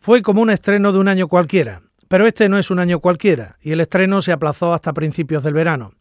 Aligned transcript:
Fue 0.00 0.22
como 0.22 0.42
un 0.42 0.50
estreno 0.50 0.92
de 0.92 0.98
un 0.98 1.08
año 1.08 1.28
cualquiera, 1.28 1.82
pero 2.08 2.26
este 2.26 2.48
no 2.48 2.58
es 2.58 2.70
un 2.70 2.78
año 2.78 3.00
cualquiera 3.00 3.56
y 3.60 3.72
el 3.72 3.80
estreno 3.80 4.22
se 4.22 4.32
aplazó 4.32 4.74
hasta 4.74 4.92
principios 4.92 5.42
del 5.42 5.54
verano. 5.54 5.92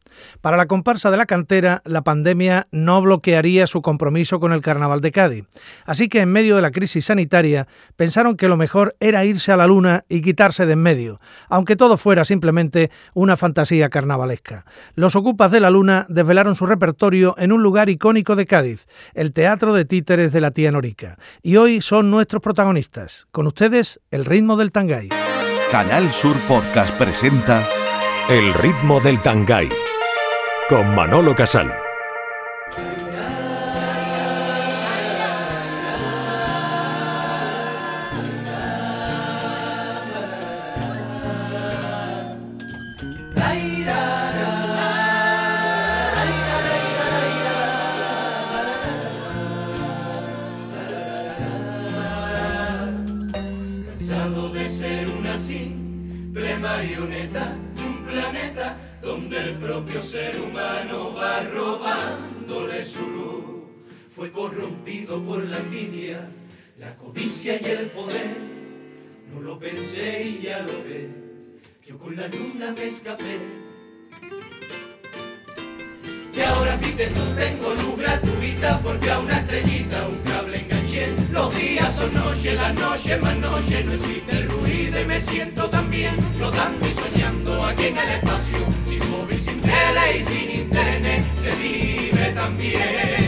Para 0.41 0.57
la 0.57 0.67
comparsa 0.67 1.11
de 1.11 1.17
la 1.17 1.25
cantera, 1.25 1.81
la 1.85 2.03
pandemia 2.03 2.67
no 2.71 3.01
bloquearía 3.01 3.67
su 3.67 3.81
compromiso 3.81 4.39
con 4.39 4.51
el 4.51 4.61
Carnaval 4.61 5.01
de 5.01 5.11
Cádiz. 5.11 5.45
Así 5.85 6.09
que 6.09 6.21
en 6.21 6.31
medio 6.31 6.55
de 6.55 6.61
la 6.61 6.71
crisis 6.71 7.05
sanitaria 7.05 7.67
pensaron 7.95 8.37
que 8.37 8.47
lo 8.47 8.57
mejor 8.57 8.95
era 8.99 9.25
irse 9.25 9.51
a 9.51 9.57
la 9.57 9.67
luna 9.67 10.05
y 10.09 10.21
quitarse 10.21 10.65
de 10.65 10.73
en 10.73 10.83
medio, 10.83 11.19
aunque 11.49 11.75
todo 11.75 11.97
fuera 11.97 12.23
simplemente 12.23 12.91
una 13.13 13.35
fantasía 13.35 13.89
carnavalesca. 13.89 14.65
Los 14.95 15.15
ocupas 15.15 15.51
de 15.51 15.59
la 15.59 15.69
luna 15.69 16.05
desvelaron 16.09 16.55
su 16.55 16.65
repertorio 16.65 17.35
en 17.37 17.51
un 17.51 17.63
lugar 17.63 17.89
icónico 17.89 18.35
de 18.35 18.45
Cádiz, 18.45 18.85
el 19.13 19.33
Teatro 19.33 19.73
de 19.73 19.85
Títeres 19.85 20.31
de 20.33 20.41
la 20.41 20.51
Tía 20.51 20.71
Norica. 20.71 21.17
Y 21.41 21.57
hoy 21.57 21.81
son 21.81 22.11
nuestros 22.11 22.41
protagonistas. 22.41 23.27
Con 23.31 23.47
ustedes, 23.47 23.99
el 24.11 24.25
ritmo 24.25 24.55
del 24.55 24.71
Tangay. 24.71 25.26
Canal 25.71 26.13
Sur 26.13 26.37
Podcast 26.47 26.97
presenta 26.97 27.61
El 28.29 28.53
ritmo 28.53 29.01
del 29.01 29.21
Tangay 29.21 29.67
con 30.69 30.95
Manolo 30.95 31.35
Casal. 31.35 31.86
La 66.79 66.95
codicia 66.95 67.59
y 67.61 67.65
el 67.65 67.87
poder. 67.87 68.37
No 69.33 69.41
lo 69.41 69.59
pensé 69.59 70.23
y 70.23 70.43
ya 70.43 70.59
lo 70.59 70.83
ves, 70.83 71.09
yo 71.85 71.97
con 71.97 72.15
la 72.15 72.27
luna 72.27 72.73
me 72.77 72.85
escapé. 72.85 73.37
Y 76.35 76.39
ahora 76.41 76.79
que 76.79 77.09
no 77.09 77.23
tengo 77.35 77.73
luz 77.73 77.97
gratuita 77.97 78.79
porque 78.83 79.09
a 79.09 79.19
una 79.19 79.39
estrellita 79.39 80.07
un 80.07 80.17
cable 80.31 80.59
enganché. 80.59 81.07
Los 81.31 81.55
días 81.57 81.95
son 81.95 82.13
noche, 82.13 82.53
la 82.53 82.73
noche 82.73 83.17
más 83.17 83.37
noche, 83.37 83.83
no 83.83 83.93
existe 83.93 84.31
el 84.31 84.49
ruido 84.49 85.01
y 85.01 85.05
me 85.05 85.19
siento 85.19 85.69
tan 85.69 85.89
bien, 85.89 86.15
flotando 86.37 86.87
y 86.87 86.93
soñando 86.93 87.65
aquí 87.65 87.85
en 87.87 87.97
el 87.97 88.09
espacio, 88.09 88.57
sin 88.87 89.11
móvil, 89.11 89.41
sin 89.41 89.61
tele 89.61 90.17
y 90.19 90.23
sin 90.23 90.51
internet, 90.51 91.25
se 91.41 91.55
vive 91.55 92.31
también, 92.35 93.26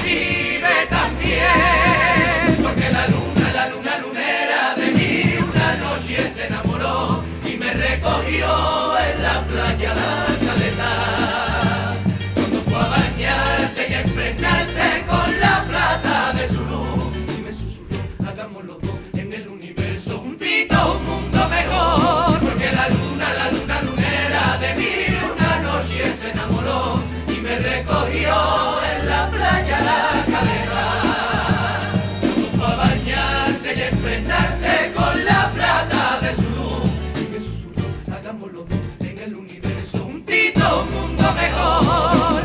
se 0.00 0.06
vive 0.06 0.86
también 0.88 2.56
porque 2.62 2.90
la 2.90 3.06
luna, 3.08 3.52
la 3.54 3.68
luna 3.68 3.98
lunera 3.98 4.74
de 4.76 4.90
mí 4.92 5.22
una 5.38 5.76
noche 5.76 6.30
se 6.34 6.46
enamoró 6.46 7.22
y 7.46 7.56
me 7.56 7.72
recogió 7.72 8.98
en 8.98 9.22
la 9.22 9.44
playa 9.46 9.94
la 9.94 10.24
caleta. 10.46 11.92
Cuando 12.34 12.60
fue 12.62 12.76
a 12.76 12.88
bañarse 12.88 13.88
y 13.90 13.94
a 13.94 14.00
enfrentarse 14.00 15.04
con 15.08 15.40
la 15.40 15.64
plata 15.68 16.32
de 16.34 16.48
su 16.48 16.64
luz 16.64 17.38
y 17.38 17.42
me 17.42 17.52
susurró, 17.52 18.28
hagamos 18.28 18.64
los 18.64 18.80
dos 18.80 18.98
en 19.14 19.32
el 19.32 19.48
universo 19.48 20.18
juntito 20.18 20.74
un 20.98 21.04
mundo 21.06 21.48
mejor, 21.48 22.38
porque 22.40 22.72
la 22.72 22.88
luna, 22.88 23.34
la 23.34 23.50
luna 23.50 23.82
lunera 23.82 24.58
de 24.60 24.74
mí 24.74 25.16
una 25.34 25.60
noche 25.62 26.12
se 26.12 26.30
enamoró 26.30 26.99
me 27.50 27.58
recogió 27.58 28.32
en 28.92 29.08
la 29.08 29.28
playa 29.28 29.80
la 29.80 30.24
caleta. 30.24 30.70
con 34.94 35.24
la 35.24 35.50
plata 35.54 36.20
de 36.22 36.34
su 36.34 36.48
luz. 36.50 36.90
Y 37.16 37.32
me 37.32 37.38
susurró, 37.38 37.86
hagamos 38.14 38.52
los 38.52 38.68
dos 38.68 38.78
en 39.00 39.18
el 39.18 39.34
universo 39.34 40.04
un 40.04 40.24
tito 40.24 40.86
mundo 40.92 41.24
mejor. 41.34 42.42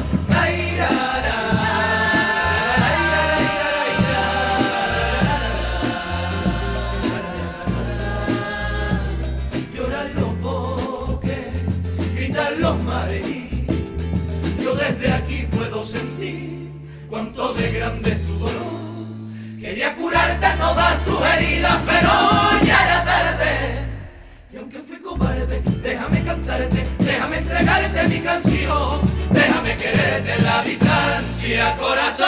Gritan 12.16 12.62
los 12.62 12.84
mares. 12.84 13.44
Yo 14.66 14.74
desde 14.74 15.14
aquí 15.14 15.48
puedo 15.52 15.84
sentir 15.84 16.72
cuánto 17.08 17.53
de 17.53 17.72
grande 17.72 18.12
es 18.12 18.26
tu 18.26 18.34
dolor. 18.40 19.62
Quería 19.62 19.96
curarte 19.96 20.48
todas 20.58 21.03
tus 21.03 21.22
heridas, 21.22 21.78
pero 21.86 22.09
ya 22.66 22.84
era 22.84 23.06
tarde. 23.06 23.86
Y 24.52 24.58
aunque 24.58 24.80
fui 24.80 24.98
cobarde, 24.98 25.62
déjame 25.84 26.24
cantarte, 26.24 26.84
déjame 26.98 27.38
entregarte 27.38 28.08
mi 28.08 28.20
canción, 28.22 29.02
déjame 29.30 29.78
quererte 29.78 30.34
en 30.34 30.44
la 30.44 30.64
distancia, 30.64 31.78
corazón. 31.78 32.25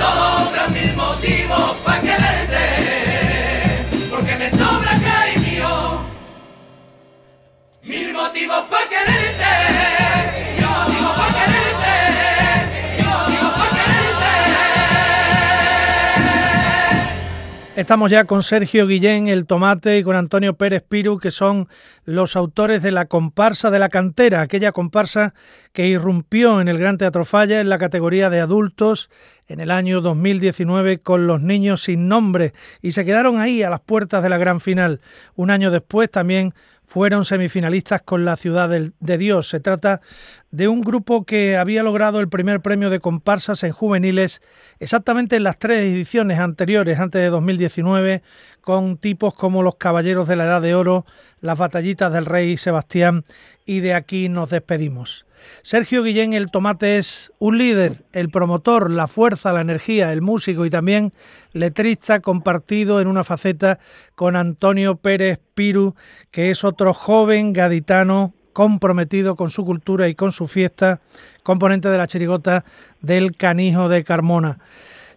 Sobran 0.00 0.72
mil 0.72 0.92
motivos 0.96 1.76
para 1.84 2.00
quererte, 2.00 2.64
porque 4.10 4.34
me 4.36 4.50
sobra 4.50 4.92
cariño, 5.08 6.04
mil 7.82 8.12
motivos 8.12 8.62
para 8.70 8.88
quererte, 8.88 9.54
Estamos 17.80 18.10
ya 18.10 18.24
con 18.24 18.42
Sergio 18.42 18.86
Guillén, 18.86 19.28
el 19.28 19.46
Tomate, 19.46 19.96
y 19.96 20.02
con 20.02 20.14
Antonio 20.14 20.52
Pérez 20.52 20.84
Piru, 20.86 21.18
que 21.18 21.30
son 21.30 21.66
los 22.04 22.36
autores 22.36 22.82
de 22.82 22.92
la 22.92 23.06
comparsa 23.06 23.70
de 23.70 23.78
la 23.78 23.88
cantera, 23.88 24.42
aquella 24.42 24.72
comparsa 24.72 25.32
que 25.72 25.88
irrumpió 25.88 26.60
en 26.60 26.68
el 26.68 26.76
Gran 26.76 26.98
Teatro 26.98 27.24
Falla 27.24 27.58
en 27.58 27.70
la 27.70 27.78
categoría 27.78 28.28
de 28.28 28.40
adultos 28.40 29.08
en 29.48 29.60
el 29.60 29.70
año 29.70 30.02
2019 30.02 30.98
con 30.98 31.26
los 31.26 31.40
niños 31.40 31.84
sin 31.84 32.06
nombre 32.06 32.52
y 32.82 32.92
se 32.92 33.06
quedaron 33.06 33.40
ahí 33.40 33.62
a 33.62 33.70
las 33.70 33.80
puertas 33.80 34.22
de 34.22 34.28
la 34.28 34.36
gran 34.36 34.60
final. 34.60 35.00
Un 35.34 35.50
año 35.50 35.70
después 35.70 36.10
también 36.10 36.52
fueron 36.90 37.24
semifinalistas 37.24 38.02
con 38.02 38.24
la 38.24 38.36
Ciudad 38.36 38.68
de 38.68 39.18
Dios. 39.18 39.48
Se 39.48 39.60
trata 39.60 40.00
de 40.50 40.66
un 40.66 40.80
grupo 40.80 41.24
que 41.24 41.56
había 41.56 41.84
logrado 41.84 42.18
el 42.18 42.28
primer 42.28 42.62
premio 42.62 42.90
de 42.90 42.98
comparsas 42.98 43.62
en 43.62 43.70
juveniles 43.70 44.42
exactamente 44.80 45.36
en 45.36 45.44
las 45.44 45.56
tres 45.56 45.78
ediciones 45.82 46.40
anteriores, 46.40 46.98
antes 46.98 47.20
de 47.20 47.30
2019, 47.30 48.22
con 48.60 48.96
tipos 48.96 49.34
como 49.34 49.62
los 49.62 49.76
Caballeros 49.76 50.26
de 50.26 50.34
la 50.34 50.46
Edad 50.46 50.62
de 50.62 50.74
Oro, 50.74 51.06
las 51.40 51.56
Batallitas 51.56 52.12
del 52.12 52.26
Rey 52.26 52.56
Sebastián 52.56 53.24
y 53.64 53.78
de 53.78 53.94
aquí 53.94 54.28
nos 54.28 54.50
despedimos. 54.50 55.26
Sergio 55.62 56.02
Guillén 56.02 56.32
el 56.32 56.50
Tomate 56.50 56.98
es 56.98 57.32
un 57.38 57.58
líder, 57.58 58.04
el 58.12 58.30
promotor, 58.30 58.90
la 58.90 59.06
fuerza, 59.06 59.52
la 59.52 59.60
energía, 59.60 60.12
el 60.12 60.22
músico 60.22 60.64
y 60.64 60.70
también 60.70 61.12
letrista 61.52 62.20
compartido 62.20 63.00
en 63.00 63.06
una 63.06 63.24
faceta 63.24 63.78
con 64.14 64.36
Antonio 64.36 64.96
Pérez 64.96 65.38
Piru, 65.54 65.94
que 66.30 66.50
es 66.50 66.64
otro 66.64 66.94
joven 66.94 67.52
gaditano 67.52 68.34
comprometido 68.52 69.36
con 69.36 69.50
su 69.50 69.64
cultura 69.64 70.08
y 70.08 70.14
con 70.14 70.32
su 70.32 70.48
fiesta, 70.48 71.00
componente 71.42 71.88
de 71.88 71.98
la 71.98 72.06
chirigota 72.06 72.64
del 73.00 73.36
Canijo 73.36 73.88
de 73.88 74.04
Carmona. 74.04 74.58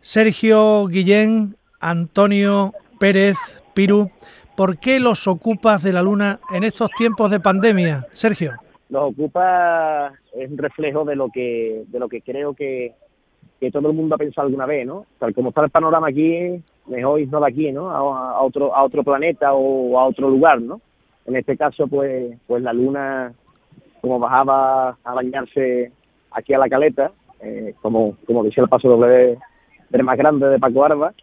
Sergio 0.02 0.88
Guillén, 0.88 1.58
Antonio 1.80 2.74
Pérez 3.00 3.38
Piru, 3.74 4.12
¿por 4.56 4.78
qué 4.78 5.00
los 5.00 5.28
ocupas 5.28 5.82
de 5.84 5.94
la 5.94 6.02
luna 6.02 6.40
en 6.52 6.64
estos 6.64 6.92
tiempos 6.92 7.32
de 7.32 7.40
pandemia? 7.40 8.08
Sergio 8.14 8.63
los 8.94 9.12
ocupa 9.12 10.14
es 10.34 10.52
un 10.52 10.58
reflejo 10.58 11.04
de 11.04 11.16
lo 11.16 11.30
que 11.30 11.84
de 11.88 12.00
lo 12.00 12.08
que 12.08 12.22
creo 12.22 12.54
que, 12.54 12.94
todo 13.72 13.90
el 13.90 13.96
mundo 13.96 14.16
ha 14.16 14.18
pensado 14.18 14.46
alguna 14.46 14.66
vez, 14.66 14.86
¿no? 14.86 15.06
Tal 15.20 15.34
como 15.34 15.50
está 15.50 15.64
el 15.64 15.70
panorama 15.70 16.10
aquí, 16.10 16.62
mejor 16.86 17.22
irnos 17.22 17.42
de 17.42 17.48
aquí, 17.48 17.72
¿no? 17.72 17.90
A, 17.90 18.42
otro 18.42 18.76
a 18.76 18.84
otro 18.84 19.04
planeta 19.04 19.54
o 19.54 19.98
a 19.98 20.06
otro 20.06 20.30
lugar, 20.30 20.62
¿no? 20.62 20.82
En 21.26 21.38
este 21.38 21.56
caso, 21.56 21.88
pues, 21.88 22.38
pues 22.46 22.62
la 22.62 22.74
luna, 22.74 23.32
como 24.02 24.20
bajaba 24.20 24.98
a 25.02 25.14
bañarse 25.14 25.94
aquí 26.32 26.54
a 26.54 26.60
la 26.60 26.68
caleta, 26.68 27.12
eh, 27.40 27.74
como, 27.82 28.18
como 28.28 28.44
decía 28.44 28.64
el 28.64 28.70
paso 28.70 28.90
doble 28.90 29.38
del 29.90 30.04
más 30.04 30.18
grande 30.18 30.50
de 30.50 30.60
Paco 30.60 30.84
Arba, 30.84 31.14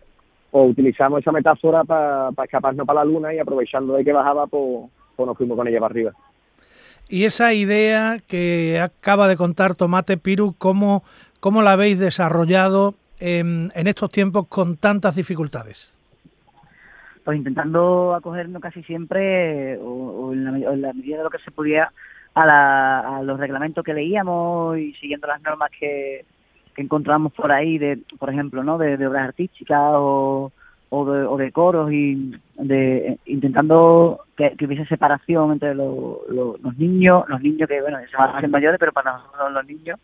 pues 0.50 0.70
utilizamos 0.70 1.20
esa 1.20 1.32
metáfora 1.32 1.84
para 1.84 2.30
escaparnos 2.42 2.86
para 2.86 3.00
la 3.00 3.04
luna 3.04 3.34
y 3.34 3.38
aprovechando 3.38 3.92
de 3.94 4.04
que 4.04 4.14
bajaba, 4.14 4.46
pues, 4.46 4.90
pues 5.14 5.26
nos 5.26 5.36
fuimos 5.36 5.58
con 5.58 5.68
ella 5.68 5.78
para 5.78 5.92
arriba. 5.92 6.12
Y 7.10 7.24
esa 7.24 7.52
idea 7.52 8.18
que 8.28 8.78
acaba 8.78 9.26
de 9.26 9.36
contar 9.36 9.74
Tomate 9.74 10.16
Piru, 10.16 10.54
¿cómo, 10.56 11.02
cómo 11.40 11.60
la 11.60 11.72
habéis 11.72 11.98
desarrollado 11.98 12.94
en, 13.18 13.72
estos 13.74 14.12
tiempos 14.12 14.46
con 14.46 14.76
tantas 14.76 15.16
dificultades? 15.16 15.92
Pues 17.24 17.36
intentando 17.36 18.14
acogernos 18.14 18.62
casi 18.62 18.84
siempre, 18.84 19.76
o, 19.78 20.32
en, 20.32 20.44
la, 20.80 20.92
medida 20.92 21.18
de 21.18 21.24
lo 21.24 21.30
que 21.30 21.38
se 21.38 21.50
podía, 21.50 21.92
a, 22.36 23.16
a 23.18 23.22
los 23.24 23.40
reglamentos 23.40 23.84
que 23.84 23.92
leíamos 23.92 24.78
y 24.78 24.94
siguiendo 24.94 25.26
las 25.26 25.42
normas 25.42 25.70
que 25.78 26.24
encontramos 26.76 27.32
por 27.32 27.52
ahí, 27.52 27.78
de 27.78 27.98
por 28.18 28.30
ejemplo, 28.30 28.62
¿no? 28.64 28.78
de, 28.78 28.94
obras 29.06 29.28
artísticas 29.28 29.80
o, 29.94 30.52
o, 30.90 31.04
de, 31.04 31.24
o 31.24 31.36
de 31.36 31.52
coros 31.52 31.90
y 31.92 32.32
de 32.56 33.18
intentando 33.26 34.24
que, 34.36 34.54
hubiese 34.64 34.84
separación 34.86 35.52
entre 35.52 35.74
los 35.74 36.18
niños, 36.76 37.24
los 37.28 37.40
niños 37.40 37.68
que, 37.68 37.80
bueno, 37.80 37.98
se 37.98 38.16
hacer 38.16 38.50
mayores, 38.50 38.78
pero 38.78 38.92
para 38.92 39.12
nosotros 39.12 39.52
los 39.52 39.66
niños, 39.66 39.98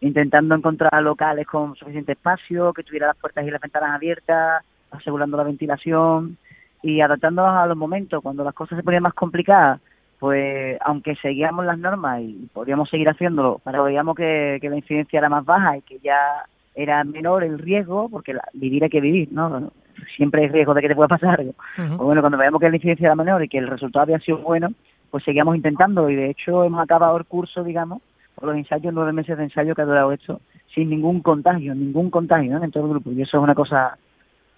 intentando 0.00 0.54
encontrar 0.54 1.02
locales 1.02 1.46
con 1.46 1.74
suficiente 1.74 2.12
espacio, 2.12 2.72
que 2.72 2.84
tuviera 2.84 3.08
las 3.08 3.16
puertas 3.16 3.46
y 3.46 3.50
las 3.50 3.60
ventanas 3.60 3.94
abiertas, 3.94 4.64
asegurando 4.92 5.36
la 5.36 5.44
ventilación 5.44 6.38
y 6.82 7.00
adaptándonos 7.00 7.54
a 7.54 7.66
los 7.66 7.76
momentos. 7.76 8.22
Cuando 8.22 8.44
las 8.44 8.54
cosas 8.54 8.78
se 8.78 8.84
ponían 8.84 9.02
más 9.02 9.14
complicadas, 9.14 9.80
pues 10.20 10.78
aunque 10.82 11.16
seguíamos 11.16 11.64
las 11.64 11.78
normas 11.78 12.20
y 12.22 12.48
podíamos 12.52 12.88
seguir 12.88 13.08
haciéndolo, 13.08 13.60
pero 13.64 13.82
veíamos 13.82 14.14
que, 14.14 14.60
la 14.62 14.76
incidencia 14.76 15.18
era 15.18 15.28
más 15.28 15.44
baja 15.44 15.78
y 15.78 15.82
que 15.82 15.98
ya 15.98 16.44
era 16.76 17.02
menor 17.02 17.42
el 17.42 17.58
riesgo, 17.58 18.08
porque 18.08 18.36
vivir 18.52 18.84
hay 18.84 18.90
que 18.90 19.00
vivir, 19.00 19.32
¿no? 19.32 19.72
Siempre 20.16 20.42
hay 20.42 20.48
riesgo 20.48 20.74
de 20.74 20.82
que 20.82 20.88
te 20.88 20.94
pueda 20.94 21.08
pasar 21.08 21.40
algo. 21.40 21.54
Pues 21.76 21.96
bueno, 21.96 22.20
cuando 22.20 22.38
veíamos 22.38 22.60
que 22.60 22.68
la 22.68 22.76
incidencia 22.76 23.06
era 23.06 23.14
menor 23.14 23.42
y 23.42 23.48
que 23.48 23.58
el 23.58 23.68
resultado 23.68 24.04
había 24.04 24.18
sido 24.20 24.38
bueno, 24.38 24.72
pues 25.10 25.24
seguíamos 25.24 25.56
intentando 25.56 26.08
y 26.08 26.16
de 26.16 26.30
hecho 26.30 26.64
hemos 26.64 26.82
acabado 26.82 27.16
el 27.16 27.24
curso, 27.24 27.62
digamos, 27.62 28.00
por 28.34 28.48
los 28.48 28.56
ensayos, 28.56 28.92
nueve 28.94 29.12
meses 29.12 29.36
de 29.36 29.44
ensayo 29.44 29.74
que 29.74 29.82
ha 29.82 29.86
durado 29.86 30.12
esto, 30.12 30.40
sin 30.74 30.90
ningún 30.90 31.20
contagio, 31.20 31.74
ningún 31.74 32.10
contagio 32.10 32.62
en 32.62 32.70
todo 32.70 32.84
el 32.84 32.90
grupo. 32.90 33.12
Y 33.12 33.22
eso 33.22 33.36
es 33.36 33.42
una 33.42 33.54
cosa 33.54 33.98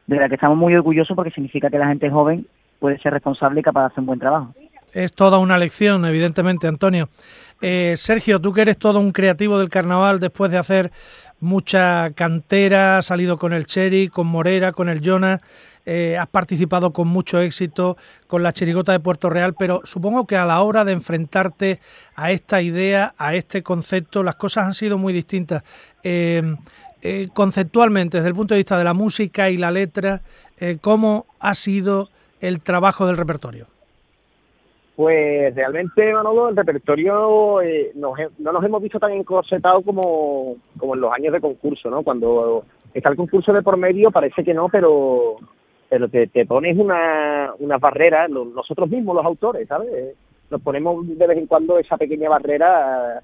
de 0.06 0.16
la 0.16 0.28
que 0.28 0.36
estamos 0.36 0.56
muy 0.56 0.74
orgullosos 0.74 1.16
porque 1.16 1.30
significa 1.30 1.70
que 1.70 1.78
la 1.78 1.88
gente 1.88 2.10
joven 2.10 2.46
puede 2.78 2.98
ser 2.98 3.12
responsable 3.12 3.60
y 3.60 3.62
capaz 3.62 3.80
de 3.80 3.86
hacer 3.86 4.00
un 4.00 4.06
buen 4.06 4.20
trabajo. 4.20 4.54
Es 4.92 5.12
toda 5.12 5.38
una 5.38 5.58
lección, 5.58 6.04
evidentemente, 6.04 6.68
Antonio. 6.68 7.08
Eh, 7.60 7.94
Sergio, 7.96 8.40
tú 8.40 8.52
que 8.52 8.62
eres 8.62 8.78
todo 8.78 9.00
un 9.00 9.10
creativo 9.10 9.58
del 9.58 9.68
carnaval 9.68 10.20
después 10.20 10.52
de 10.52 10.58
hacer 10.58 10.92
mucha 11.44 12.10
cantera, 12.14 12.98
has 12.98 13.06
salido 13.06 13.38
con 13.38 13.52
el 13.52 13.66
Cherry, 13.66 14.08
con 14.08 14.26
Morera, 14.26 14.72
con 14.72 14.88
el 14.88 15.00
Jonah, 15.00 15.40
eh, 15.86 16.16
has 16.16 16.28
participado 16.28 16.92
con 16.92 17.08
mucho 17.08 17.40
éxito 17.40 17.96
con 18.26 18.42
la 18.42 18.52
chirigota 18.52 18.92
de 18.92 19.00
Puerto 19.00 19.30
Real, 19.30 19.54
pero 19.54 19.82
supongo 19.84 20.26
que 20.26 20.36
a 20.36 20.46
la 20.46 20.60
hora 20.62 20.84
de 20.84 20.92
enfrentarte 20.92 21.80
a 22.16 22.32
esta 22.32 22.62
idea, 22.62 23.14
a 23.18 23.34
este 23.34 23.62
concepto, 23.62 24.22
las 24.22 24.36
cosas 24.36 24.66
han 24.66 24.74
sido 24.74 24.98
muy 24.98 25.12
distintas. 25.12 25.62
Eh, 26.02 26.42
eh, 27.02 27.28
conceptualmente, 27.34 28.16
desde 28.16 28.30
el 28.30 28.34
punto 28.34 28.54
de 28.54 28.60
vista 28.60 28.78
de 28.78 28.84
la 28.84 28.94
música 28.94 29.50
y 29.50 29.58
la 29.58 29.70
letra, 29.70 30.22
¿cómo 30.80 31.26
ha 31.38 31.54
sido 31.54 32.08
el 32.40 32.60
trabajo 32.60 33.06
del 33.06 33.18
repertorio? 33.18 33.73
Pues 34.96 35.54
realmente, 35.54 36.12
Manolo, 36.12 36.48
el 36.48 36.56
repertorio 36.56 37.60
eh, 37.60 37.90
no 37.96 38.14
nos 38.38 38.64
hemos 38.64 38.82
visto 38.82 39.00
tan 39.00 39.12
encorsetados 39.12 39.84
como, 39.84 40.56
como 40.78 40.94
en 40.94 41.00
los 41.00 41.12
años 41.12 41.32
de 41.32 41.40
concurso, 41.40 41.90
¿no? 41.90 42.02
Cuando 42.04 42.64
está 42.92 43.08
el 43.08 43.16
concurso 43.16 43.52
de 43.52 43.62
por 43.62 43.76
medio 43.76 44.12
parece 44.12 44.44
que 44.44 44.54
no, 44.54 44.68
pero 44.68 45.36
pero 45.88 46.08
te, 46.08 46.26
te 46.28 46.46
pones 46.46 46.76
una, 46.76 47.52
una 47.58 47.78
barrera, 47.78 48.26
nosotros 48.28 48.88
mismos 48.88 49.16
los 49.16 49.24
autores, 49.24 49.68
¿sabes? 49.68 50.16
Nos 50.50 50.60
ponemos 50.60 51.06
de 51.06 51.26
vez 51.26 51.38
en 51.38 51.46
cuando 51.46 51.78
esa 51.78 51.96
pequeña 51.96 52.28
barrera 52.28 53.22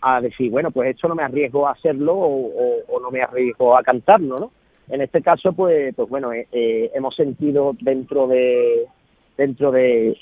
a, 0.00 0.20
decir, 0.20 0.50
bueno, 0.50 0.70
pues 0.70 0.90
esto 0.90 1.08
no 1.08 1.14
me 1.14 1.22
arriesgo 1.22 1.66
a 1.66 1.72
hacerlo 1.72 2.14
o, 2.16 3.00
no 3.00 3.10
me 3.10 3.22
arriesgo 3.22 3.76
a 3.76 3.82
cantarlo, 3.82 4.38
¿no? 4.38 4.50
En 4.88 5.02
este 5.02 5.20
caso, 5.20 5.52
pues, 5.52 5.94
pues 5.94 6.08
bueno, 6.08 6.32
eh, 6.32 6.48
eh, 6.50 6.90
hemos 6.94 7.14
sentido 7.14 7.76
dentro 7.78 8.26
de 8.26 8.86
dentro 9.38 9.70
de, 9.70 10.16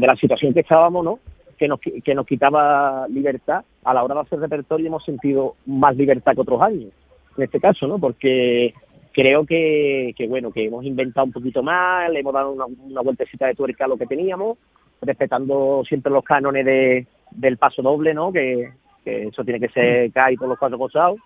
la 0.00 0.16
situación 0.16 0.54
que 0.54 0.60
estábamos, 0.60 1.04
¿no? 1.04 1.18
Que 1.58 1.68
nos, 1.68 1.80
que 1.80 2.14
nos 2.14 2.24
quitaba 2.24 3.06
libertad. 3.08 3.64
A 3.84 3.92
la 3.92 4.04
hora 4.04 4.14
de 4.14 4.20
hacer 4.20 4.38
repertorio 4.38 4.86
hemos 4.86 5.04
sentido 5.04 5.56
más 5.66 5.96
libertad 5.96 6.34
que 6.34 6.40
otros 6.40 6.62
años, 6.62 6.92
en 7.36 7.44
este 7.44 7.60
caso, 7.60 7.86
¿no? 7.86 7.98
Porque 7.98 8.72
creo 9.12 9.44
que, 9.44 10.14
que 10.16 10.28
bueno, 10.28 10.52
que 10.52 10.66
hemos 10.66 10.84
inventado 10.84 11.26
un 11.26 11.32
poquito 11.32 11.62
más, 11.62 12.08
le 12.10 12.20
hemos 12.20 12.32
dado 12.32 12.52
una, 12.52 13.00
vueltecita 13.02 13.48
de 13.48 13.54
tuerca 13.54 13.84
a 13.84 13.88
lo 13.88 13.98
que 13.98 14.06
teníamos, 14.06 14.56
respetando 15.02 15.82
siempre 15.86 16.12
los 16.12 16.24
cánones 16.24 16.64
de, 16.64 17.06
del 17.32 17.58
paso 17.58 17.82
doble, 17.82 18.14
¿no? 18.14 18.32
Que, 18.32 18.70
eso 19.04 19.42
tiene 19.42 19.58
que 19.58 19.70
ser 19.70 20.12
cae 20.12 20.36
por 20.36 20.46
los 20.46 20.58
cuatro 20.58 20.78
costados. 20.78 21.18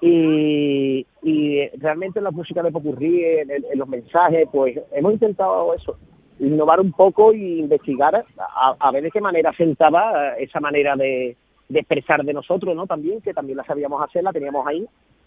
Y, 0.00 1.04
y 1.22 1.68
realmente 1.76 2.20
en 2.20 2.24
la 2.24 2.30
música 2.30 2.62
de 2.62 2.70
Popurrí, 2.70 3.22
en, 3.22 3.50
en, 3.50 3.78
los 3.78 3.88
mensajes, 3.88 4.48
pues 4.50 4.78
hemos 4.92 5.12
intentado 5.12 5.74
eso, 5.74 5.98
innovar 6.40 6.80
un 6.80 6.92
poco 6.92 7.32
y 7.34 7.60
investigar 7.60 8.24
a, 8.78 8.90
ver 8.90 9.02
de 9.02 9.10
qué 9.10 9.20
manera 9.20 9.52
sentaba 9.52 10.34
esa 10.38 10.58
manera 10.58 10.96
de, 10.96 11.36
de, 11.68 11.78
expresar 11.78 12.24
de 12.24 12.32
nosotros, 12.32 12.74
¿no? 12.74 12.86
También, 12.86 13.20
que 13.20 13.34
también 13.34 13.58
la 13.58 13.64
sabíamos 13.64 14.02
hacer, 14.02 14.24
la 14.24 14.32
teníamos 14.32 14.66
ahí. 14.66 14.86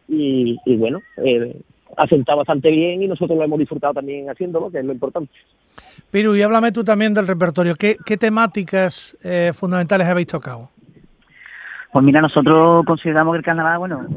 Y, 0.09 0.59
y 0.65 0.75
bueno, 0.75 0.99
eh, 1.17 1.55
ha 1.95 2.07
sentado 2.07 2.39
bastante 2.39 2.69
bien 2.69 3.03
y 3.03 3.07
nosotros 3.07 3.37
lo 3.37 3.43
hemos 3.43 3.59
disfrutado 3.59 3.93
también 3.93 4.29
haciéndolo, 4.29 4.71
que 4.71 4.79
es 4.79 4.85
lo 4.85 4.91
importante. 4.91 5.31
Piru, 6.11 6.35
y 6.35 6.41
háblame 6.41 6.71
tú 6.71 6.83
también 6.83 7.13
del 7.13 7.27
repertorio. 7.27 7.75
¿Qué, 7.75 7.97
qué 8.05 8.17
temáticas 8.17 9.17
eh, 9.23 9.51
fundamentales 9.53 10.07
habéis 10.07 10.27
tocado? 10.27 10.69
Pues 11.91 12.03
mira, 12.03 12.21
nosotros 12.21 12.85
consideramos 12.87 13.33
que 13.33 13.37
el 13.37 13.43
carnaval, 13.43 13.77
bueno, 13.77 14.07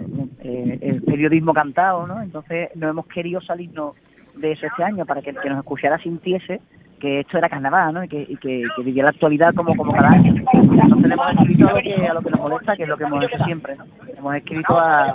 eh, 0.41 0.79
el 0.81 1.03
periodismo 1.03 1.53
cantado, 1.53 2.07
¿no? 2.07 2.23
Entonces 2.23 2.71
no 2.75 2.89
hemos 2.89 3.07
querido 3.07 3.43
salirnos 3.43 3.95
de 4.35 4.53
eso 4.53 4.67
este 4.67 4.83
año 4.83 5.05
para 5.05 5.21
que 5.21 5.31
el 5.31 5.41
que 5.41 5.51
nos 5.51 5.59
escuchara 5.59 5.99
sintiese 5.99 6.61
que 6.97 7.21
esto 7.21 7.39
era 7.39 7.49
carnaval, 7.49 7.95
¿no? 7.95 8.05
Y 8.05 8.09
que, 8.09 8.27
y 8.29 8.37
que, 8.37 8.65
viviera 8.79 9.07
la 9.07 9.11
actualidad 9.11 9.55
como, 9.55 9.75
como 9.77 9.93
cada 9.93 10.11
año. 10.11 10.35
Entonces 10.53 11.13
hemos 11.13 11.31
escrito 11.33 11.69
a 11.69 11.73
lo, 11.73 11.83
que, 11.83 12.07
a 12.07 12.15
lo 12.15 12.21
que 12.21 12.31
nos 12.31 12.41
molesta, 12.41 12.77
que 12.77 12.83
es 12.83 12.89
lo 12.89 12.97
que 12.97 13.05
hemos 13.05 13.25
hecho 13.25 13.45
siempre, 13.45 13.77
¿no? 13.77 13.85
Hemos 14.17 14.35
escrito 14.37 14.79
a, 14.79 15.15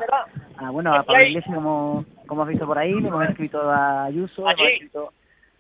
a 0.58 0.70
bueno, 0.72 0.94
a 0.94 1.04
Pablo 1.04 1.24
Iglesias, 1.24 1.56
como, 1.56 2.06
como 2.28 2.44
has 2.44 2.50
visto 2.50 2.66
por 2.66 2.78
ahí, 2.78 2.92
hemos 2.92 3.30
escrito 3.30 3.62
a 3.70 4.06
Ayuso, 4.06 4.42
hemos 4.42 4.68
escrito 4.74 5.14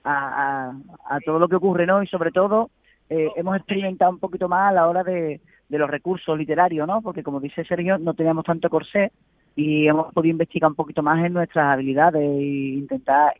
a, 0.04 0.70
a, 0.70 1.16
a 1.16 1.20
todo 1.26 1.40
lo 1.40 1.48
que 1.48 1.56
ocurre, 1.56 1.86
¿no? 1.86 2.02
Y 2.04 2.08
sobre 2.08 2.32
todo 2.32 2.70
eh, 3.10 3.30
hemos 3.36 3.58
experimentado 3.58 4.12
un 4.12 4.20
poquito 4.20 4.48
más 4.48 4.70
a 4.70 4.74
la 4.74 4.88
hora 4.88 5.04
de 5.04 5.42
de 5.72 5.78
los 5.78 5.90
recursos 5.90 6.38
literarios, 6.38 6.86
¿no? 6.86 7.02
Porque 7.02 7.24
como 7.24 7.40
dice 7.40 7.64
Sergio, 7.64 7.98
no 7.98 8.14
teníamos 8.14 8.44
tanto 8.44 8.70
corsé 8.70 9.14
y 9.56 9.88
hemos 9.88 10.14
podido 10.14 10.32
investigar 10.32 10.70
un 10.70 10.76
poquito 10.76 11.02
más 11.02 11.24
en 11.26 11.32
nuestras 11.32 11.74
habilidades 11.74 12.22
e 12.22 12.74
intentar 12.74 13.34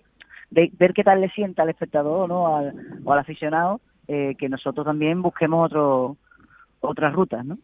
ver 0.52 0.94
qué 0.94 1.04
tal 1.04 1.22
le 1.22 1.30
sienta 1.30 1.64
al 1.64 1.70
espectador 1.70 2.28
¿no? 2.28 2.56
al, 2.56 2.74
o 3.04 3.14
al 3.14 3.20
aficionado 3.20 3.80
eh, 4.08 4.36
que 4.38 4.50
nosotros 4.50 4.86
también 4.86 5.22
busquemos 5.22 5.66
otro, 5.66 6.18
otras 6.82 7.14
rutas, 7.14 7.46
¿no? 7.46 7.58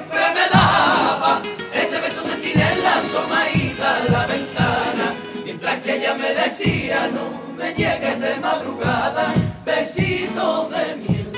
Siempre 0.00 0.20
me 0.34 0.48
daba. 0.50 1.42
Ese 1.74 2.00
beso 2.00 2.22
sentinela 2.22 2.96
asomadita 2.96 3.96
a 3.96 4.10
la 4.10 4.26
ventana. 4.26 5.14
Mientras 5.44 5.80
que 5.80 5.96
ella 5.96 6.14
me 6.14 6.34
decía, 6.34 7.10
no 7.12 7.54
me 7.56 7.74
llegues 7.74 8.20
de 8.20 8.36
madrugada. 8.36 9.32
Besitos 9.64 10.70
de 10.70 10.96
miel. 10.96 11.30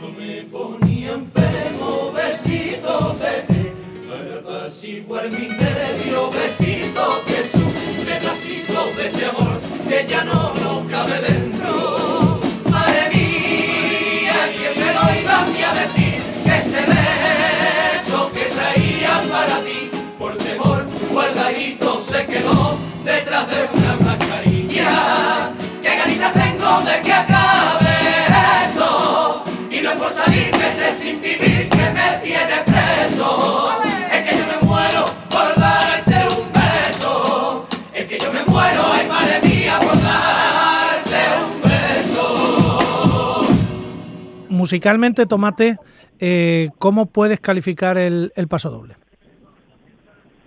Cuando 0.00 0.20
me 0.20 0.42
ponía 0.42 1.12
enfermo, 1.12 2.12
besitos 2.12 3.20
de 3.20 3.44
miel. 3.48 3.72
Para 4.08 4.40
apaciguar 4.40 5.30
mi 5.30 5.46
nervio, 5.48 6.30
besitos 6.30 7.18
que 7.26 7.44
sufre 7.44 8.14
pedacito 8.18 8.84
de 8.96 9.06
este 9.06 9.24
amor 9.26 9.60
que 9.88 10.06
ya 10.06 10.24
no 10.24 10.52
lo 10.54 10.86
cabe 10.88 11.20
dentro. 11.20 11.49
Para 19.50 19.64
ti, 19.64 19.90
por 20.18 20.36
temor 20.36 20.86
guardadito 21.10 21.98
se 21.98 22.26
quedó 22.26 22.78
detrás 23.04 23.48
de 23.48 23.68
una 23.74 23.96
mascarilla. 23.96 25.50
¿Qué 25.82 25.96
ganitas 25.96 26.32
tengo 26.32 26.80
de 26.82 27.00
que 27.02 27.12
acabe 27.12 27.96
esto? 28.64 29.44
Y 29.70 29.80
no 29.82 29.90
es 29.90 29.98
por 29.98 30.12
salir 30.12 30.50
que 30.50 30.56
esté 30.56 30.92
sin 30.92 31.20
vivir 31.20 31.68
que 31.68 31.90
me 31.96 32.18
tiene 32.22 32.62
preso. 32.64 33.70
Es 34.12 34.28
que 34.28 34.38
yo 34.38 34.46
me 34.46 34.66
muero 34.68 35.04
por 35.28 35.60
darte 35.60 36.16
un 36.36 36.52
beso. 36.52 37.66
Es 37.92 38.04
que 38.06 38.18
yo 38.18 38.32
me 38.32 38.44
muero, 38.44 38.82
ay 38.92 39.08
madre 39.08 39.40
mía, 39.42 39.78
por 39.80 40.00
darte 40.00 41.20
un 41.44 41.62
beso. 41.70 43.42
Musicalmente, 44.48 45.26
Tomate, 45.26 45.78
eh, 46.20 46.70
¿cómo 46.78 47.06
puedes 47.06 47.40
calificar 47.40 47.98
el, 47.98 48.32
el 48.36 48.46
paso 48.46 48.70
doble? 48.70 48.96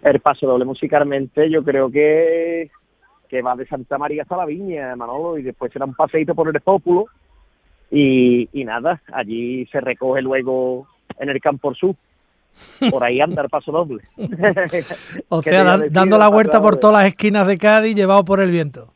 El 0.03 0.19
paso 0.19 0.45
doble 0.47 0.65
musicalmente 0.65 1.49
yo 1.49 1.63
creo 1.63 1.89
que, 1.89 2.69
que 3.29 3.41
va 3.41 3.55
de 3.55 3.65
Santa 3.67 3.97
María 3.97 4.23
hasta 4.23 4.37
la 4.37 4.45
Viña, 4.45 4.95
Manolo, 4.95 5.37
y 5.37 5.43
después 5.43 5.71
será 5.71 5.85
un 5.85 5.93
paseíto 5.95 6.35
por 6.35 6.47
el 6.53 6.61
Pópulo 6.61 7.05
y, 7.89 8.49
y 8.51 8.65
nada, 8.65 9.01
allí 9.13 9.65
se 9.67 9.79
recoge 9.79 10.21
luego 10.21 10.87
en 11.19 11.29
el 11.29 11.39
Campo 11.39 11.73
Sur. 11.73 11.95
Por 12.91 13.03
ahí 13.03 13.19
anda 13.21 13.41
el 13.41 13.49
paso 13.49 13.71
doble. 13.71 14.03
O 15.29 15.41
¿Qué 15.41 15.49
sea, 15.51 15.63
dan- 15.63 15.79
decir 15.79 15.93
dando 15.93 16.17
la 16.17 16.27
vuelta 16.27 16.61
por 16.61 16.77
todas 16.77 16.97
las 16.97 17.07
esquinas 17.07 17.47
de 17.47 17.57
Cádiz, 17.57 17.95
llevado 17.95 18.23
por 18.25 18.39
el 18.41 18.51
viento. 18.51 18.93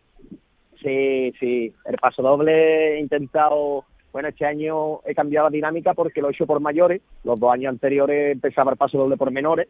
Sí, 0.84 1.34
sí, 1.40 1.74
el 1.86 1.98
paso 1.98 2.22
doble 2.22 2.98
he 2.98 3.00
intentado, 3.00 3.84
bueno, 4.14 4.28
este 4.30 4.46
año 4.46 5.00
he 5.06 5.16
cambiado 5.16 5.48
la 5.48 5.52
dinámica 5.52 5.94
porque 5.94 6.22
lo 6.22 6.28
he 6.30 6.32
hecho 6.32 6.46
por 6.46 6.60
mayores, 6.60 7.02
los 7.24 7.40
dos 7.40 7.52
años 7.52 7.72
anteriores 7.72 8.34
empezaba 8.34 8.72
el 8.72 8.78
paso 8.78 8.98
doble 8.98 9.18
por 9.18 9.32
menores, 9.32 9.68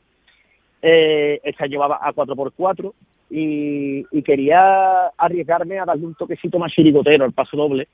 eh, 0.82 1.42
año 1.60 1.80
va 1.80 2.00
a 2.02 2.14
4x4 2.14 2.94
y, 3.30 4.06
y 4.12 4.24
quería 4.24 5.08
arriesgarme 5.18 5.80
a 5.80 5.86
darle 5.86 6.06
un 6.06 6.16
toquecito 6.16 6.60
más 6.60 6.72
chirigotero 6.72 7.26
al 7.26 7.34
paso 7.34 7.58
doble, 7.58 7.88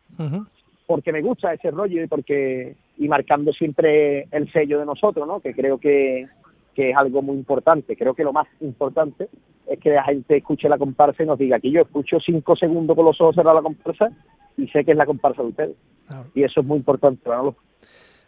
porque 0.86 1.12
me 1.12 1.22
gusta 1.22 1.54
ese 1.54 1.72
rollo 1.72 2.04
y 2.04 2.08
porque 2.08 2.76
y 2.98 3.08
marcando 3.08 3.52
siempre 3.54 4.28
el 4.32 4.52
sello 4.52 4.80
de 4.80 4.86
nosotros, 4.86 5.28
¿no? 5.28 5.40
Que 5.40 5.54
creo 5.54 5.80
que, 5.80 6.28
que 6.76 6.92
es 6.92 6.96
algo 6.96 7.22
muy 7.22 7.36
importante. 7.36 7.96
Creo 7.96 8.14
que 8.14 8.24
lo 8.24 8.34
más 8.34 8.48
importante 8.62 9.30
es 9.68 9.80
que 9.80 9.90
la 9.90 10.04
gente 10.04 10.38
escuche 10.38 10.70
la 10.70 10.78
comparsa 10.78 11.24
y 11.24 11.26
nos 11.26 11.40
diga 11.40 11.60
que 11.60 11.72
yo 11.72 11.82
escucho 11.82 12.20
cinco 12.20 12.56
segundos 12.56 12.96
con 12.96 13.06
los 13.06 13.20
ojos 13.20 13.36
cerrados 13.36 13.64
la 13.64 13.64
comparsa 13.64 14.10
y 14.58 14.68
sé 14.68 14.86
que 14.86 14.92
es 14.92 14.98
la 14.98 15.06
comparsa 15.06 15.42
de 15.42 15.48
ustedes. 15.48 15.76
Claro. 16.08 16.26
Y 16.36 16.44
eso 16.44 16.60
es 16.62 16.66
muy 16.68 16.78
importante, 16.78 17.28
Manolo. 17.28 17.56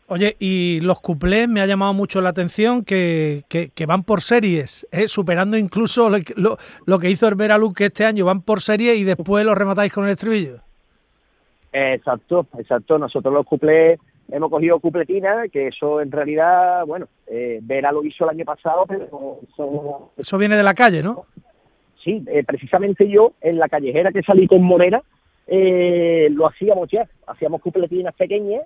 Oye, 0.07 0.35
y 0.39 0.79
los 0.81 0.99
cuplés 0.99 1.47
me 1.47 1.61
ha 1.61 1.65
llamado 1.65 1.91
mucho 1.93 2.21
la 2.21 2.29
atención 2.29 2.85
que, 2.85 3.43
que- 3.49 3.69
que 3.69 3.85
van 3.87 4.03
por 4.03 4.21
series, 4.21 4.87
¿eh? 4.91 5.07
superando 5.07 5.57
incluso 5.57 6.09
lo, 6.11 6.17
que- 6.19 6.33
lo- 6.37 6.57
lo 6.85 6.99
que 6.99 7.09
hizo 7.09 7.27
Herbera 7.27 7.57
Luz, 7.57 7.73
que 7.73 7.85
este 7.85 8.05
año 8.05 8.23
van 8.25 8.41
por 8.43 8.61
series 8.61 8.97
y 8.97 9.03
después 9.03 9.43
lo 9.43 9.55
rematáis 9.55 9.91
con 9.91 10.05
el 10.05 10.11
estribillo. 10.11 10.57
Exacto, 11.73 12.45
exacto. 12.59 12.99
Nosotros 12.99 13.33
los 13.33 13.45
cuplés 13.47 13.99
hemos 14.31 14.49
cogido 14.51 14.79
cupletina, 14.79 15.47
que 15.51 15.67
eso 15.69 15.99
en 15.99 16.11
realidad, 16.11 16.85
bueno, 16.85 17.07
eh, 17.27 17.59
Vera 17.63 17.91
lo 17.91 18.03
hizo 18.03 18.25
el 18.25 18.29
año 18.29 18.45
pasado, 18.45 18.85
pero 18.87 19.39
eso 19.51 20.11
Eso 20.17 20.37
viene 20.37 20.55
de 20.55 20.63
la 20.63 20.73
calle, 20.75 21.01
¿no? 21.01 21.25
sí, 22.03 22.23
eh, 22.27 22.43
precisamente 22.43 23.09
yo 23.09 23.33
en 23.41 23.57
la 23.57 23.67
callejera 23.67 24.11
que 24.11 24.21
salí 24.21 24.45
con 24.47 24.61
Morera 24.61 25.01
eh, 25.47 26.27
lo 26.31 26.45
hacíamos 26.47 26.87
ya, 26.91 27.07
hacíamos 27.25 27.61
cupletinas 27.61 28.13
pequeñas 28.13 28.61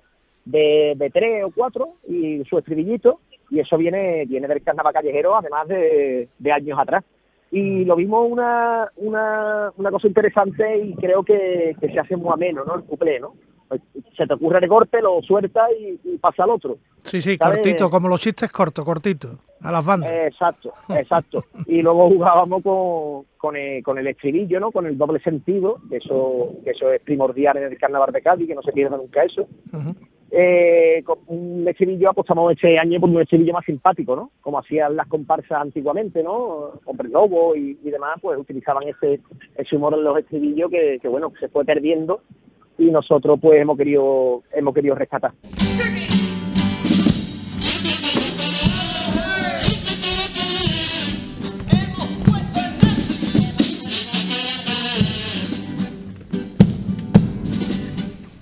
de, 0.49 0.93
de 0.95 1.09
tres 1.09 1.43
o 1.43 1.51
cuatro 1.51 1.95
y 2.07 2.43
su 2.45 2.57
estribillito 2.57 3.19
y 3.49 3.59
eso 3.59 3.77
viene 3.77 4.25
viene 4.25 4.47
del 4.47 4.63
carnaval 4.63 4.93
callejero 4.93 5.35
además 5.35 5.67
de, 5.67 6.29
de 6.37 6.51
años 6.51 6.77
atrás 6.79 7.03
y 7.51 7.85
lo 7.85 7.95
vimos 7.95 8.27
una, 8.29 8.91
una, 8.97 9.71
una 9.75 9.91
cosa 9.91 10.07
interesante 10.07 10.77
y 10.77 10.93
creo 10.95 11.23
que, 11.23 11.75
que 11.79 11.89
se 11.91 11.99
hace 11.99 12.15
muy 12.15 12.31
ameno, 12.31 12.63
¿no? 12.63 12.75
El 12.75 12.83
cuplé, 12.83 13.19
¿no? 13.19 13.33
Pues, 13.67 13.81
Se 14.15 14.27
te 14.27 14.33
ocurre 14.33 14.59
el 14.59 14.67
golpe, 14.67 15.01
lo 15.01 15.21
suelta 15.21 15.67
y, 15.71 15.99
y 16.03 16.17
pasa 16.17 16.43
al 16.43 16.51
otro. 16.51 16.77
Sí, 17.03 17.21
sí, 17.21 17.37
cortito, 17.37 17.89
como 17.89 18.07
los 18.07 18.21
chistes 18.21 18.51
cortos, 18.51 18.85
cortito, 18.85 19.39
a 19.61 19.71
las 19.71 19.83
bandas. 19.83 20.11
Exacto, 20.11 20.73
exacto. 20.89 21.43
Y 21.65 21.81
luego 21.81 22.09
jugábamos 22.09 22.61
con, 22.61 23.25
con, 23.37 23.55
el, 23.55 23.83
con 23.83 23.97
el 23.97 24.07
estribillo, 24.07 24.59
¿no? 24.59 24.71
Con 24.71 24.85
el 24.85 24.97
doble 24.97 25.19
sentido, 25.19 25.77
que 25.89 25.97
eso, 25.97 26.53
que 26.63 26.71
eso 26.71 26.91
es 26.91 27.01
primordial 27.01 27.57
en 27.57 27.63
el 27.63 27.77
carnaval 27.77 28.11
de 28.11 28.21
Cádiz, 28.21 28.47
que 28.47 28.55
no 28.55 28.61
se 28.61 28.73
pierda 28.73 28.97
nunca 28.97 29.23
eso. 29.23 29.47
Eh, 30.31 31.03
un 31.27 31.67
estribillo 31.67 32.11
apostamos 32.11 32.51
este 32.51 32.77
año 32.77 32.99
por 32.99 33.09
un 33.09 33.21
estribillo 33.21 33.53
más 33.53 33.65
simpático, 33.65 34.15
¿no? 34.15 34.31
Como 34.41 34.59
hacían 34.59 34.95
las 34.95 35.07
comparsas 35.07 35.59
antiguamente, 35.61 36.21
¿no? 36.21 36.79
Hombre 36.85 37.09
Lobo 37.09 37.55
y, 37.55 37.73
demás, 37.83 38.17
pues 38.21 38.37
utilizaban 38.37 38.83
ese, 38.87 39.19
humor 39.75 39.95
en 39.95 40.03
los 40.03 40.17
estribillos 40.19 40.69
que, 40.69 40.99
que, 41.01 41.07
bueno, 41.07 41.33
se 41.39 41.47
fue 41.49 41.65
perdiendo 41.65 42.21
y 42.77 42.91
nosotros 42.91 43.39
pues 43.41 43.59
hemos 43.61 43.77
querido, 43.77 44.43
hemos 44.53 44.73
querido 44.73 44.95
rescatar. 44.95 45.31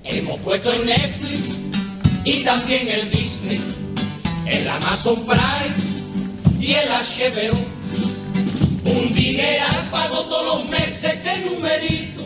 Hemos 0.03 0.39
puesto 0.39 0.71
en 0.71 0.85
Netflix 0.85 1.36
y 2.27 2.43
también 2.43 2.89
el 2.89 3.09
Disney, 3.09 3.61
el 4.45 4.69
Amazon 4.69 5.25
Prime 5.25 6.59
y 6.59 6.73
el 6.73 6.89
HBO. 6.89 7.57
Un 8.83 9.13
dineral 9.13 9.87
pago 9.89 10.25
todos 10.25 10.59
los 10.59 10.69
meses 10.69 11.15
que 11.23 11.49
numerito. 11.49 12.25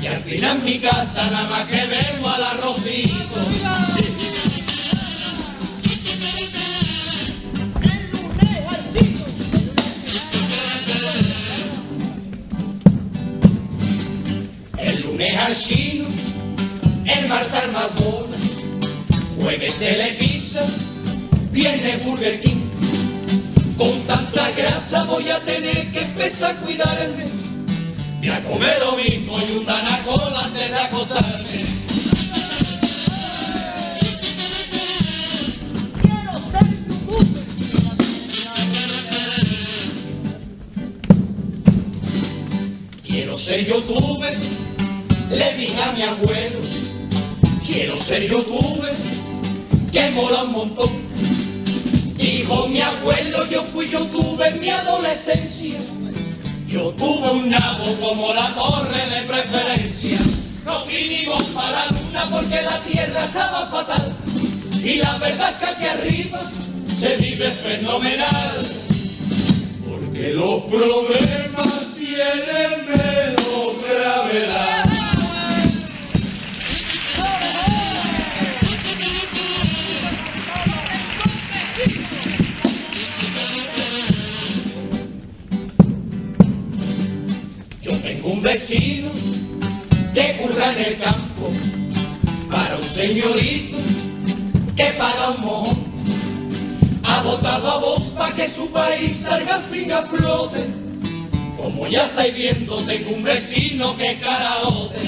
Y 0.00 0.06
al 0.06 0.20
final 0.20 0.62
mi 0.62 0.78
casa 0.78 1.28
nada 1.28 1.48
más 1.48 1.64
que 1.64 1.86
vemos 1.86 2.32
al 2.32 2.42
arrocito. 2.44 3.40
El 14.78 15.02
lunes 15.02 15.36
al 15.36 15.56
chino, 15.56 16.06
el 17.06 17.28
martes 17.28 17.60
al 17.60 17.72
Marcona, 17.72 18.29
jueves 19.40 19.74
Televisa, 19.78 20.64
viernes 21.50 22.04
Burger 22.04 22.40
King. 22.40 22.60
Con 23.76 24.02
tanta 24.02 24.50
grasa 24.52 25.04
voy 25.04 25.28
a 25.30 25.38
tener 25.40 25.90
que 25.92 26.00
empezar 26.00 26.54
a 26.56 26.60
cuidarme. 26.60 27.24
Voy 28.18 28.28
a 28.28 28.42
comer 28.42 28.76
lo 28.80 28.96
mismo 28.96 29.38
y 29.38 29.58
un 29.58 29.66
danacola 29.66 30.44
antes 30.44 30.70
de 30.70 30.76
acostarme. 30.76 31.40
Quiero 43.06 43.36
ser 43.36 43.66
youtuber, 43.66 44.34
le 45.30 45.54
dije 45.54 45.82
a 45.82 45.92
mi 45.92 46.02
abuelo. 46.02 46.60
Quiero 47.66 47.96
ser 47.96 48.28
youtuber, 48.28 48.94
que 49.92 50.10
mola 50.10 50.44
un 50.44 50.52
montón. 50.52 50.90
Dijo 52.16 52.68
mi 52.68 52.80
abuelo, 52.80 53.46
yo 53.48 53.62
fui 53.62 53.88
youtuber 53.88 54.52
en 54.52 54.60
mi 54.60 54.70
adolescencia. 54.70 55.78
Yo 56.66 56.90
tuve 56.90 57.30
un 57.30 57.50
nabo 57.50 57.86
como 58.00 58.32
la 58.32 58.54
torre 58.54 59.02
de 59.14 59.22
preferencia. 59.26 60.18
Nos 60.64 60.86
vinimos 60.86 61.42
para 61.54 61.70
la 61.70 61.86
luna 61.86 62.28
porque 62.30 62.62
la 62.62 62.78
tierra 62.84 63.24
estaba 63.24 63.66
fatal. 63.66 64.16
Y 64.82 64.96
la 64.96 65.18
verdad 65.18 65.50
es 65.50 65.56
que 65.56 65.66
aquí 65.66 65.86
arriba 65.86 66.40
se 66.94 67.16
vive 67.16 67.50
fenomenal. 67.50 68.58
Porque 69.88 70.32
los 70.34 70.62
problemas 70.64 71.96
tienen 71.98 72.99
el 90.80 90.98
campo 90.98 91.50
para 92.50 92.76
un 92.76 92.84
señorito 92.84 93.76
que 94.76 94.84
paga 94.98 95.30
un 95.30 95.40
mojón. 95.42 95.78
Ha 97.02 97.22
votado 97.22 97.70
a 97.70 97.78
vos 97.78 98.14
para 98.16 98.34
que 98.34 98.48
su 98.48 98.70
país 98.70 99.14
salga 99.14 99.56
al 99.56 99.62
fin 99.64 99.92
a 99.92 100.02
flote. 100.02 100.66
Como 101.56 101.86
ya 101.86 102.06
estáis 102.06 102.34
viendo, 102.34 102.76
tengo 102.82 103.10
un 103.14 103.22
vecino 103.22 103.96
que 103.96 104.12
es 104.12 104.20
karaote. 104.20 104.98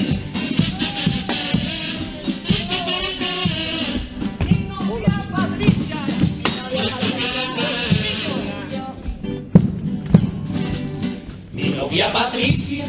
Mi 11.52 11.68
novia 11.70 12.12
Patricia 12.12 12.84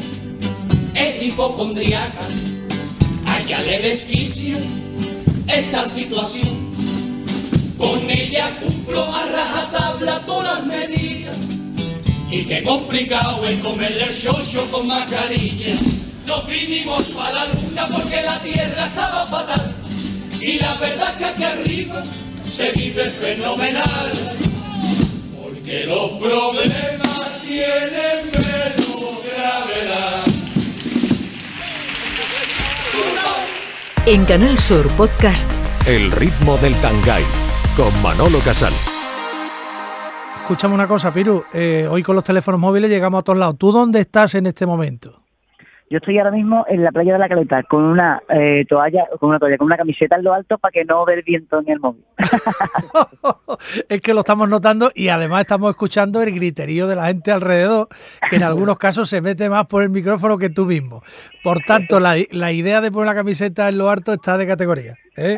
es 0.95 1.21
hipocondriaca, 1.21 2.27
a 3.53 3.61
ella 3.61 3.71
le 3.71 3.87
desquicia 3.87 4.57
esta 5.47 5.87
situación. 5.87 6.73
Con 7.77 7.99
ella 8.09 8.57
cumplo 8.61 9.03
a 9.03 9.25
rajatabla 9.25 10.19
todas 10.25 10.59
las 10.59 10.65
medidas. 10.65 11.35
Y 12.31 12.45
qué 12.45 12.63
complicado 12.63 13.45
es 13.45 13.59
comer 13.59 13.91
el 13.91 14.21
chocho 14.21 14.65
con 14.71 14.87
mascarilla. 14.87 15.75
Nos 16.25 16.47
vinimos 16.47 17.03
para 17.03 17.33
la 17.33 17.45
luna 17.53 17.87
porque 17.91 18.21
la 18.21 18.39
tierra 18.39 18.85
estaba 18.85 19.27
fatal. 19.27 19.75
Y 20.39 20.59
la 20.59 20.73
verdad 20.75 21.15
que 21.17 21.25
aquí 21.25 21.43
arriba 21.43 22.03
se 22.43 22.71
vive 22.71 23.03
fenomenal. 23.09 24.11
Porque 25.41 25.85
los 25.85 26.11
problemas 26.11 27.41
tienen 27.45 28.31
menos 28.31 29.19
gravedad. 29.37 30.32
En 34.05 34.25
Canal 34.25 34.59
Sur 34.59 34.87
Podcast 34.97 35.49
El 35.87 36.11
ritmo 36.11 36.57
del 36.57 36.75
Tangay 36.81 37.23
con 37.77 37.89
Manolo 38.01 38.39
Casal. 38.39 38.73
Escuchame 40.41 40.73
una 40.75 40.87
cosa, 40.87 41.11
Piru. 41.13 41.43
eh, 41.53 41.87
hoy 41.89 42.03
con 42.03 42.15
los 42.15 42.23
teléfonos 42.23 42.59
móviles 42.59 42.89
llegamos 42.89 43.21
a 43.21 43.23
todos 43.23 43.39
lados. 43.39 43.55
¿Tú 43.57 43.71
dónde 43.71 44.01
estás 44.01 44.35
en 44.35 44.45
este 44.45 44.65
momento? 44.65 45.22
Yo 45.93 45.97
estoy 45.97 46.17
ahora 46.17 46.31
mismo 46.31 46.65
en 46.67 46.83
la 46.83 46.91
playa 46.91 47.13
de 47.13 47.19
la 47.19 47.29
Caleta 47.29 47.61
con 47.69 47.83
una 47.83 48.19
eh, 48.27 48.65
toalla, 48.67 49.03
con 49.19 49.29
una 49.29 49.37
toalla, 49.37 49.59
con 49.59 49.67
una 49.67 49.77
camiseta 49.77 50.15
en 50.15 50.23
lo 50.23 50.33
alto 50.33 50.57
para 50.57 50.71
que 50.71 50.83
no 50.85 51.05
vea 51.05 51.17
el 51.17 51.21
viento 51.21 51.59
en 51.59 51.69
el 51.69 51.79
móvil. 51.79 52.03
es 53.89 54.01
que 54.01 54.15
lo 54.15 54.21
estamos 54.21 54.49
notando 54.49 54.89
y 54.95 55.09
además 55.09 55.41
estamos 55.41 55.69
escuchando 55.69 56.23
el 56.23 56.33
griterío 56.33 56.87
de 56.87 56.95
la 56.95 57.05
gente 57.05 57.31
alrededor, 57.31 57.89
que 58.27 58.37
en 58.37 58.41
algunos 58.43 58.79
casos 58.79 59.07
se 59.07 59.21
mete 59.21 59.47
más 59.51 59.67
por 59.67 59.83
el 59.83 59.91
micrófono 59.91 60.39
que 60.39 60.49
tú 60.49 60.65
mismo. 60.65 61.03
Por 61.43 61.59
tanto, 61.59 61.99
la, 61.99 62.15
la 62.31 62.51
idea 62.51 62.81
de 62.81 62.91
poner 62.91 63.05
la 63.05 63.13
camiseta 63.15 63.69
en 63.69 63.77
lo 63.77 63.91
alto 63.91 64.13
está 64.13 64.35
de 64.39 64.47
categoría. 64.47 64.95
¿eh? 65.15 65.37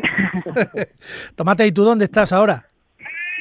Tomate, 1.36 1.66
¿y 1.66 1.72
tú 1.72 1.84
dónde 1.84 2.06
estás 2.06 2.32
ahora? 2.32 2.64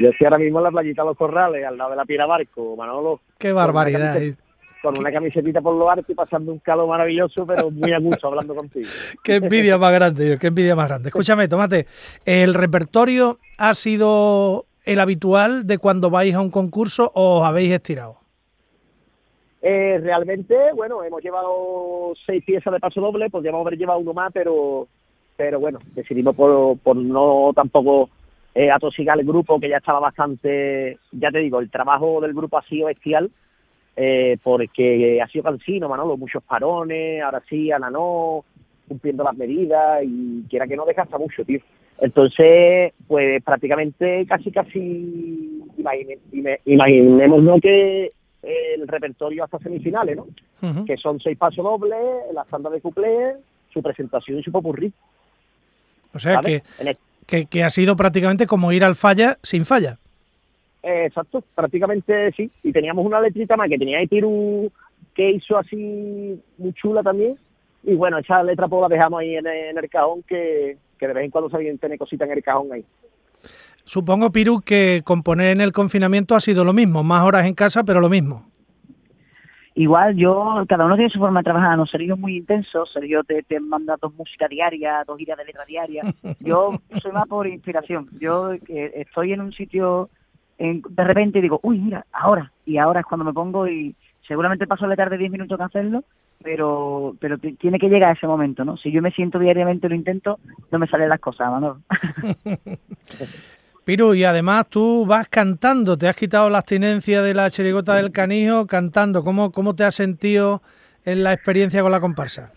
Yo 0.02 0.10
estoy 0.10 0.26
ahora 0.26 0.40
mismo 0.40 0.60
en 0.60 0.66
la 0.66 0.72
playita 0.72 1.04
de 1.04 1.08
los 1.08 1.18
Corrales, 1.18 1.66
al 1.66 1.78
lado 1.78 1.92
de 1.92 1.96
la 1.96 2.04
Piedra 2.04 2.26
Barco, 2.26 2.76
Manolo. 2.76 3.22
Qué 3.38 3.54
barbaridad. 3.54 4.16
camiseta- 4.16 4.45
Con 4.86 5.00
una 5.00 5.12
camisetita 5.12 5.62
por 5.62 5.76
lo 5.76 5.90
alto 5.90 6.12
y 6.12 6.16
pasando 6.16 6.52
un 6.52 6.60
calor 6.60 6.88
maravilloso, 6.88 7.44
pero 7.46 7.72
muy 7.72 7.92
a 7.92 7.98
gusto 7.98 8.28
hablando 8.28 8.54
contigo. 8.54 8.88
Qué 9.24 9.36
envidia 9.38 9.80
más 9.80 9.92
grande, 9.92 10.26
Dios, 10.26 10.40
qué 10.40 10.48
envidia 10.48 10.76
más 10.76 10.88
grande. 10.88 11.10
Escúchame, 11.10 11.48
Tomate, 11.48 11.88
¿el 12.26 12.54
repertorio 12.54 13.40
ha 13.58 13.74
sido 13.74 14.66
el 14.84 15.00
habitual 15.00 15.66
de 15.66 15.80
cuando 15.80 16.12
vais 16.12 16.36
a 16.36 16.42
un 16.42 16.52
concurso 16.52 17.12
o 17.16 17.40
os 17.40 17.48
habéis 17.48 17.72
estirado? 17.72 18.18
Eh, 19.64 20.00
realmente, 20.04 20.56
bueno, 20.76 21.04
hemos 21.04 21.24
llevado 21.24 22.14
seis 22.24 22.44
piezas 22.46 22.72
de 22.72 22.80
paso 22.80 23.02
doble, 23.02 23.32
podríamos 23.32 23.66
haber 23.66 23.80
llevado 23.80 24.00
uno 24.00 24.14
más, 24.14 24.32
pero 24.32 24.88
pero 25.36 25.60
bueno, 25.60 25.80
decidimos 25.96 26.36
por, 26.36 26.78
por 26.78 26.96
no 26.96 27.52
tampoco 27.56 28.10
eh, 28.54 28.72
atosigar 28.72 29.20
el 29.20 29.26
grupo, 29.26 29.60
que 29.60 29.70
ya 29.70 29.78
estaba 29.78 30.00
bastante, 30.00 31.00
ya 31.12 31.32
te 31.32 31.40
digo, 31.40 31.60
el 31.60 31.70
trabajo 31.70 32.22
del 32.22 32.34
grupo 32.34 32.58
ha 32.58 32.64
sido 32.64 32.88
bestial, 32.88 33.32
eh, 33.96 34.38
porque 34.44 35.22
ha 35.22 35.28
sido 35.28 35.44
cansino, 35.44 35.88
Manolo, 35.90 36.18
muchos 36.18 36.44
parones, 36.44 37.22
ahora 37.22 37.42
sí, 37.50 37.72
ahora 37.72 37.90
no, 37.90 38.44
cumpliendo 38.88 39.24
las 39.24 39.36
medidas 39.36 40.04
y 40.04 40.44
quiera 40.50 40.68
que 40.68 40.76
no 40.76 40.86
desgasta 40.86 41.18
mucho, 41.18 41.44
tío. 41.46 41.60
Entonces, 42.00 42.94
pues 43.08 43.42
prácticamente 43.44 44.26
casi, 44.28 44.52
casi, 44.52 45.64
imagine- 45.78 46.20
imaginémonos 46.66 47.62
que 47.62 48.10
el 48.44 48.88
repertorio 48.88 49.44
hasta 49.44 49.60
semifinales, 49.60 50.18
¿no? 50.18 50.28
Que 50.86 50.98
son 50.98 51.20
seis 51.20 51.38
pasos 51.38 51.64
dobles, 51.64 51.98
la 52.34 52.44
tanda 52.46 52.70
de 52.70 52.82
cuplé, 52.82 53.36
su 53.72 53.82
presentación 53.82 54.40
y 54.40 54.44
su 54.44 54.52
popurrí. 54.52 54.92
O 56.14 56.20
sea 56.20 56.36
¿sabes? 56.36 56.64
que, 56.80 56.98
que, 57.26 57.46
que 57.46 57.64
ha 57.64 57.70
sido 57.70 57.96
prácticamente 57.96 58.46
como 58.48 58.72
ir 58.72 58.84
al 58.84 58.96
falla 58.96 59.38
sin 59.42 59.66
falla. 59.66 59.98
Eh, 60.86 61.06
exacto, 61.08 61.44
prácticamente 61.56 62.32
sí. 62.34 62.52
Y 62.62 62.72
teníamos 62.72 63.04
una 63.04 63.20
letrita 63.20 63.58
más 63.58 63.68
que 63.68 63.78
tenía 63.78 63.98
ahí 63.98 64.08
Piru 64.08 64.72
que 65.16 65.32
hizo 65.32 65.58
así 65.58 66.40
muy 66.60 66.74
chula 66.74 67.02
también. 67.02 67.36
Y 67.84 67.96
bueno, 67.96 68.20
esa 68.20 68.44
letra 68.44 68.68
pues 68.68 68.82
la 68.82 68.88
dejamos 68.88 69.20
ahí 69.20 69.36
en, 69.36 69.48
en 69.48 69.78
el 69.78 69.90
cajón 69.90 70.22
que, 70.24 70.78
que 71.00 71.08
de 71.08 71.14
vez 71.14 71.26
en 71.26 71.32
cuando 71.32 71.50
se 71.50 71.78
tener 71.78 71.98
cositas 71.98 72.30
en 72.30 72.38
el 72.38 72.44
cajón 72.44 72.72
ahí. 72.72 72.86
Supongo, 73.84 74.32
Piru, 74.32 74.62
que 74.62 75.02
componer 75.04 75.48
en 75.48 75.62
el 75.62 75.72
confinamiento 75.72 76.36
ha 76.36 76.40
sido 76.40 76.64
lo 76.64 76.74
mismo, 76.74 77.04
más 77.04 77.24
horas 77.24 77.46
en 77.46 77.56
casa, 77.56 77.84
pero 77.84 78.00
lo 78.00 78.10
mismo. 78.10 78.46
Igual 79.74 80.16
yo, 80.16 80.64
cada 80.70 80.86
uno 80.86 80.96
tiene 80.96 81.10
su 81.10 81.20
forma 81.20 81.42
de 81.42 81.46
trabajar, 81.46 81.78
¿no? 81.78 81.86
Sergio 81.86 82.14
es 82.14 82.20
muy 82.20 82.38
intenso, 82.38 82.86
Sergio 82.86 83.24
te, 83.24 83.44
te 83.44 83.60
manda 83.60 83.98
dos 84.02 84.14
músicas 84.14 84.50
diarias, 84.50 85.06
dos 85.06 85.18
giras 85.18 85.38
de 85.38 85.46
letra 85.46 85.66
diarias. 85.66 86.08
Yo 86.40 86.80
soy 87.02 87.12
más 87.12 87.28
por 87.28 87.46
inspiración. 87.46 88.08
Yo 88.20 88.54
eh, 88.54 88.92
estoy 88.96 89.34
en 89.34 89.42
un 89.42 89.52
sitio 89.52 90.10
en- 90.58 90.82
de 90.88 91.04
repente 91.04 91.40
y 91.40 91.42
digo, 91.42 91.60
uy, 91.64 91.80
mira, 91.80 92.06
ahora. 92.12 92.52
Y 92.66 92.78
ahora 92.78 93.02
es 93.02 93.06
cuando 93.06 93.26
me 93.26 93.34
pongo 93.34 93.68
y 93.68 93.96
seguramente 94.28 94.68
paso 94.68 94.88
la 94.88 94.96
tarde 94.96 95.18
10 95.18 95.32
minutos 95.32 95.60
en 95.60 95.66
hacerlo, 95.66 96.04
pero 96.44 97.16
pero 97.20 97.38
tiene 97.38 97.80
que 97.80 97.90
llegar 97.90 98.16
ese 98.16 98.28
momento, 98.28 98.66
¿no? 98.66 98.78
Si 98.78 98.92
yo 98.92 99.02
me 99.02 99.12
siento 99.12 99.40
diariamente 99.40 99.90
lo 99.90 99.96
intento, 99.96 100.40
no 100.72 100.80
me 100.80 100.88
salen 100.88 101.10
las 101.10 101.20
cosas, 101.20 101.50
Manolo. 101.50 101.80
Piru, 103.86 104.16
y 104.16 104.24
además 104.24 104.68
tú 104.68 105.06
vas 105.06 105.28
cantando, 105.30 105.96
te 105.96 106.08
has 106.08 106.16
quitado 106.16 106.50
la 106.50 106.58
abstinencia 106.58 107.22
de 107.22 107.36
la 107.36 107.52
chirigota 107.52 107.94
del 107.96 108.12
canijo 108.12 108.66
cantando. 108.66 109.24
¿Cómo, 109.24 109.52
cómo 109.52 109.76
te 109.76 109.84
has 109.84 109.94
sentido 109.94 110.64
en 111.06 111.24
la 111.24 111.34
experiencia 111.34 111.84
con 111.84 111.92
la 111.92 112.00
comparsa? 112.00 112.52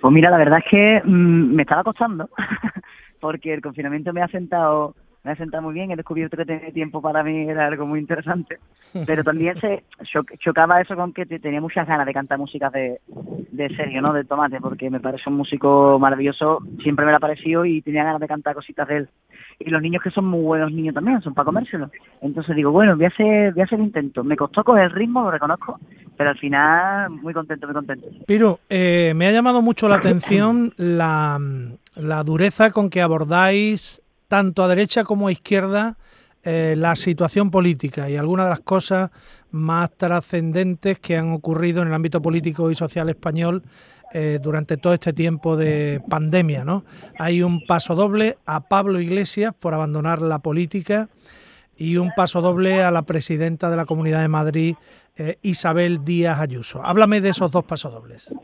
Pues 0.00 0.14
mira, 0.14 0.30
la 0.30 0.38
verdad 0.38 0.60
es 0.60 0.70
que 0.70 1.02
mm, 1.04 1.54
me 1.54 1.62
estaba 1.62 1.84
costando, 1.84 2.30
porque 3.20 3.52
el 3.52 3.60
confinamiento 3.60 4.14
me 4.14 4.22
ha 4.22 4.28
sentado 4.28 4.94
me 5.26 5.32
ha 5.32 5.36
sentado 5.36 5.62
muy 5.64 5.74
bien, 5.74 5.90
he 5.90 5.96
descubierto 5.96 6.36
que 6.36 6.44
tener 6.46 6.72
tiempo 6.72 7.02
para 7.02 7.22
mí 7.24 7.48
era 7.50 7.66
algo 7.66 7.84
muy 7.84 7.98
interesante, 7.98 8.58
pero 9.04 9.24
también 9.24 9.60
se 9.60 9.82
cho- 10.04 10.22
chocaba 10.38 10.80
eso 10.80 10.94
con 10.94 11.12
que 11.12 11.26
te- 11.26 11.40
tenía 11.40 11.60
muchas 11.60 11.86
ganas 11.86 12.06
de 12.06 12.14
cantar 12.14 12.38
música 12.38 12.70
de, 12.70 13.00
de 13.50 13.68
serio, 13.76 14.00
¿no? 14.00 14.12
De 14.12 14.24
Tomate, 14.24 14.60
porque 14.60 14.88
me 14.88 15.00
parece 15.00 15.28
un 15.28 15.36
músico 15.36 15.98
maravilloso, 15.98 16.60
siempre 16.82 17.04
me 17.04 17.10
lo 17.10 17.16
ha 17.16 17.20
parecido 17.20 17.64
y 17.64 17.82
tenía 17.82 18.04
ganas 18.04 18.20
de 18.20 18.28
cantar 18.28 18.54
cositas 18.54 18.86
de 18.88 18.96
él. 18.98 19.08
Y 19.58 19.70
los 19.70 19.80
niños 19.82 20.02
que 20.02 20.10
son 20.10 20.26
muy 20.26 20.42
buenos 20.42 20.70
niños 20.70 20.94
también, 20.94 21.20
son 21.22 21.34
para 21.34 21.46
comérselo. 21.46 21.90
Entonces 22.20 22.54
digo, 22.54 22.70
bueno, 22.70 22.94
voy 22.94 23.06
a 23.06 23.08
hacer, 23.08 23.52
voy 23.52 23.62
a 23.62 23.64
hacer 23.64 23.80
intento. 23.80 24.22
Me 24.22 24.36
costó 24.36 24.62
coger 24.62 24.84
el 24.84 24.90
ritmo, 24.90 25.22
lo 25.24 25.30
reconozco, 25.30 25.80
pero 26.16 26.30
al 26.30 26.38
final 26.38 27.10
muy 27.10 27.32
contento, 27.34 27.66
muy 27.66 27.74
contento. 27.74 28.06
Piru, 28.26 28.58
eh, 28.70 29.12
me 29.16 29.26
ha 29.26 29.32
llamado 29.32 29.60
mucho 29.62 29.88
la 29.88 29.96
atención 29.96 30.72
la, 30.76 31.40
la 31.96 32.22
dureza 32.22 32.70
con 32.70 32.90
que 32.90 33.00
abordáis 33.02 34.02
tanto 34.28 34.62
a 34.62 34.68
derecha 34.68 35.04
como 35.04 35.28
a 35.28 35.32
izquierda 35.32 35.96
eh, 36.42 36.74
la 36.76 36.94
situación 36.94 37.50
política 37.50 38.08
y 38.08 38.16
algunas 38.16 38.46
de 38.46 38.50
las 38.50 38.60
cosas 38.60 39.10
más 39.50 39.90
trascendentes 39.96 40.98
que 40.98 41.16
han 41.16 41.32
ocurrido 41.32 41.82
en 41.82 41.88
el 41.88 41.94
ámbito 41.94 42.22
político 42.22 42.70
y 42.70 42.76
social 42.76 43.08
español 43.08 43.62
eh, 44.12 44.38
durante 44.40 44.76
todo 44.76 44.94
este 44.94 45.12
tiempo 45.12 45.56
de 45.56 46.00
pandemia. 46.08 46.64
¿no? 46.64 46.84
Hay 47.18 47.42
un 47.42 47.66
paso 47.66 47.94
doble 47.94 48.38
a 48.46 48.68
Pablo 48.68 49.00
Iglesias 49.00 49.54
por 49.58 49.74
abandonar 49.74 50.22
la 50.22 50.38
política. 50.38 51.08
y 51.78 51.98
un 51.98 52.10
paso 52.16 52.40
doble 52.40 52.82
a 52.82 52.90
la 52.90 53.02
presidenta 53.02 53.68
de 53.68 53.76
la 53.76 53.84
Comunidad 53.84 54.22
de 54.22 54.28
Madrid, 54.28 54.76
eh, 55.16 55.38
Isabel 55.42 56.04
Díaz 56.04 56.40
Ayuso. 56.40 56.82
Háblame 56.82 57.20
de 57.20 57.30
esos 57.30 57.50
dos 57.52 57.64
pasodobles. 57.64 58.34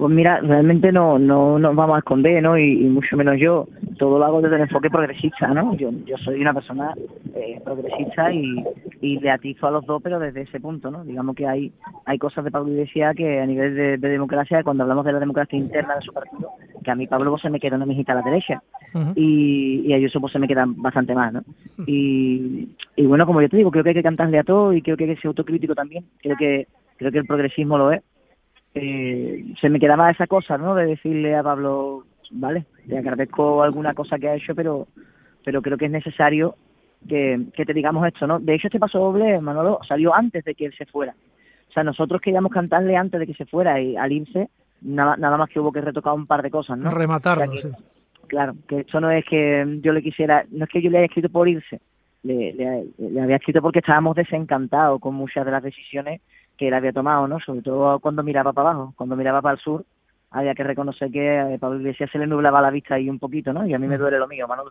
Pues 0.00 0.14
mira, 0.14 0.40
realmente 0.40 0.92
no 0.92 1.18
no 1.18 1.58
nos 1.58 1.76
vamos 1.76 1.96
a 1.96 1.98
esconder, 1.98 2.42
¿no? 2.42 2.56
Y, 2.56 2.74
mucho 2.88 3.18
menos 3.18 3.36
yo. 3.38 3.68
Todo 3.98 4.18
lo 4.18 4.24
hago 4.24 4.40
desde 4.40 4.56
el 4.56 4.62
enfoque 4.62 4.88
progresista, 4.88 5.48
¿no? 5.48 5.76
Yo, 5.76 5.90
yo 6.06 6.16
soy 6.24 6.40
una 6.40 6.54
persona 6.54 6.94
eh, 7.34 7.60
progresista 7.62 8.32
y, 8.32 8.64
y 9.02 9.20
le 9.20 9.30
atizo 9.30 9.66
a 9.66 9.70
los 9.70 9.84
dos, 9.84 10.00
pero 10.02 10.18
desde 10.18 10.40
ese 10.40 10.58
punto, 10.58 10.90
¿no? 10.90 11.04
Digamos 11.04 11.36
que 11.36 11.46
hay 11.46 11.70
hay 12.06 12.16
cosas 12.16 12.46
de 12.46 12.50
Pablo 12.50 12.72
Iglesias 12.72 13.14
que 13.14 13.40
a 13.40 13.44
nivel 13.44 13.74
de, 13.74 13.98
democracia, 13.98 14.62
cuando 14.62 14.84
hablamos 14.84 15.04
de 15.04 15.12
la 15.12 15.20
democracia 15.20 15.58
interna 15.58 15.96
de 15.96 16.00
su 16.00 16.14
partido, 16.14 16.48
que 16.82 16.90
a 16.90 16.94
mí 16.94 17.06
Pablo 17.06 17.32
pues, 17.32 17.42
se 17.42 17.50
me 17.50 17.60
queda 17.60 17.76
una 17.76 17.84
mijita 17.84 18.12
a 18.12 18.16
la 18.16 18.22
derecha 18.22 18.62
y, 19.14 19.82
y 19.84 19.92
a 19.92 19.96
Ayuso 19.96 20.18
pues 20.18 20.32
se 20.32 20.38
me 20.38 20.48
queda 20.48 20.64
bastante 20.66 21.14
más, 21.14 21.30
¿no? 21.30 21.42
y, 21.86 22.70
y 22.96 23.04
bueno, 23.04 23.26
como 23.26 23.42
yo 23.42 23.50
te 23.50 23.58
digo, 23.58 23.70
creo 23.70 23.84
que 23.84 23.90
hay 23.90 23.96
que 23.96 24.02
cantarle 24.02 24.38
a 24.38 24.44
todo 24.44 24.72
y 24.72 24.80
creo 24.80 24.96
que 24.96 25.04
hay 25.04 25.14
que 25.14 25.20
ser 25.20 25.28
autocrítico 25.28 25.74
también. 25.74 26.06
Creo 26.22 26.38
que 26.38 26.68
creo 26.96 27.12
que 27.12 27.18
el 27.18 27.26
progresismo 27.26 27.76
lo 27.76 27.92
es 27.92 28.02
eh, 28.74 29.54
se 29.60 29.68
me 29.68 29.80
quedaba 29.80 30.10
esa 30.10 30.26
cosa, 30.26 30.56
¿no? 30.58 30.74
De 30.74 30.86
decirle 30.86 31.36
a 31.36 31.42
Pablo, 31.42 32.04
vale, 32.30 32.66
te 32.88 32.98
agradezco 32.98 33.62
alguna 33.62 33.94
cosa 33.94 34.18
que 34.18 34.28
ha 34.28 34.36
hecho, 34.36 34.54
pero 34.54 34.86
pero 35.44 35.62
creo 35.62 35.78
que 35.78 35.86
es 35.86 35.90
necesario 35.90 36.54
que, 37.08 37.46
que 37.54 37.64
te 37.64 37.74
digamos 37.74 38.06
esto, 38.06 38.26
¿no? 38.26 38.38
De 38.38 38.54
hecho, 38.54 38.68
este 38.68 38.78
paso 38.78 38.98
doble, 38.98 39.40
Manolo, 39.40 39.80
salió 39.86 40.14
antes 40.14 40.44
de 40.44 40.54
que 40.54 40.66
él 40.66 40.74
se 40.76 40.86
fuera. 40.86 41.14
O 41.68 41.72
sea, 41.72 41.82
nosotros 41.82 42.20
queríamos 42.20 42.52
cantarle 42.52 42.96
antes 42.96 43.20
de 43.20 43.26
que 43.26 43.34
se 43.34 43.46
fuera 43.46 43.80
y 43.80 43.96
al 43.96 44.12
irse, 44.12 44.48
nada, 44.82 45.16
nada 45.16 45.36
más 45.36 45.48
que 45.48 45.60
hubo 45.60 45.72
que 45.72 45.80
retocar 45.80 46.14
un 46.14 46.26
par 46.26 46.42
de 46.42 46.50
cosas, 46.50 46.78
¿no? 46.78 46.90
Rematarlo, 46.90 47.52
sí. 47.52 47.68
Claro, 48.26 48.54
que 48.68 48.80
esto 48.80 49.00
no 49.00 49.10
es 49.10 49.24
que 49.24 49.78
yo 49.82 49.92
le 49.92 50.02
quisiera, 50.02 50.44
no 50.50 50.64
es 50.64 50.70
que 50.70 50.82
yo 50.82 50.90
le 50.90 50.98
haya 50.98 51.06
escrito 51.06 51.30
por 51.30 51.48
irse, 51.48 51.80
le, 52.22 52.52
le, 52.52 52.84
le 52.98 53.20
había 53.20 53.36
escrito 53.36 53.60
porque 53.60 53.80
estábamos 53.80 54.14
desencantados 54.14 55.00
con 55.00 55.14
muchas 55.14 55.44
de 55.44 55.50
las 55.50 55.62
decisiones 55.62 56.20
que 56.60 56.68
él 56.68 56.74
había 56.74 56.92
tomado, 56.92 57.26
¿no? 57.26 57.40
Sobre 57.40 57.62
todo 57.62 57.98
cuando 58.00 58.22
miraba 58.22 58.52
para 58.52 58.72
abajo, 58.72 58.92
cuando 58.94 59.16
miraba 59.16 59.40
para 59.40 59.54
el 59.54 59.60
sur, 59.60 59.86
había 60.30 60.54
que 60.54 60.62
reconocer 60.62 61.10
que 61.10 61.40
a 61.40 61.58
Pablo 61.58 61.80
Iglesias 61.80 62.10
se 62.12 62.18
le 62.18 62.26
nublaba 62.26 62.60
la 62.60 62.70
vista 62.70 62.96
ahí 62.96 63.08
un 63.08 63.18
poquito, 63.18 63.50
¿no? 63.54 63.66
Y 63.66 63.72
a 63.72 63.78
mí 63.78 63.86
me 63.86 63.96
duele 63.96 64.18
lo 64.18 64.28
mío, 64.28 64.46
Manolo. 64.46 64.70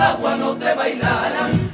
agua 0.00 0.36
no 0.36 0.56
te 0.56 0.74
bailarán. 0.74 1.67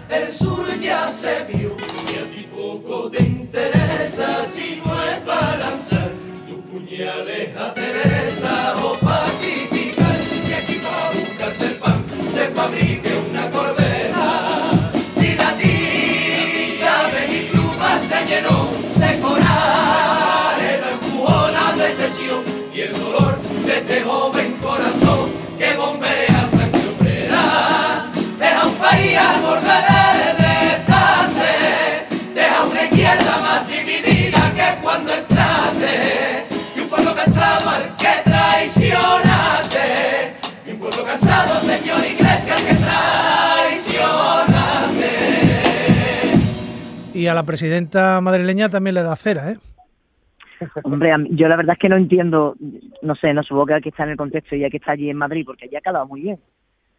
Presidenta 47.47 48.21
madrileña 48.21 48.69
también 48.69 48.95
le 48.95 49.03
da 49.03 49.17
cera, 49.17 49.53
¿eh? 49.53 49.59
Hombre, 50.83 51.13
yo 51.31 51.49
la 51.49 51.57
verdad 51.57 51.75
es 51.75 51.79
que 51.79 51.89
no 51.89 51.97
entiendo, 51.97 52.57
no 53.03 53.15
sé, 53.17 53.35
no 53.35 53.43
supongo 53.43 53.67
que 53.67 53.75
hay 53.75 53.83
que 53.83 53.89
estar 53.89 54.07
en 54.07 54.13
el 54.13 54.17
contexto 54.17 54.57
y 54.57 54.65
hay 54.65 54.71
que 54.71 54.77
estar 54.77 54.93
allí 54.93 55.11
en 55.11 55.17
Madrid 55.17 55.45
porque 55.45 55.67
allí 55.67 55.77
ha 55.77 55.81
calado 55.81 56.07
muy 56.07 56.23
bien, 56.23 56.39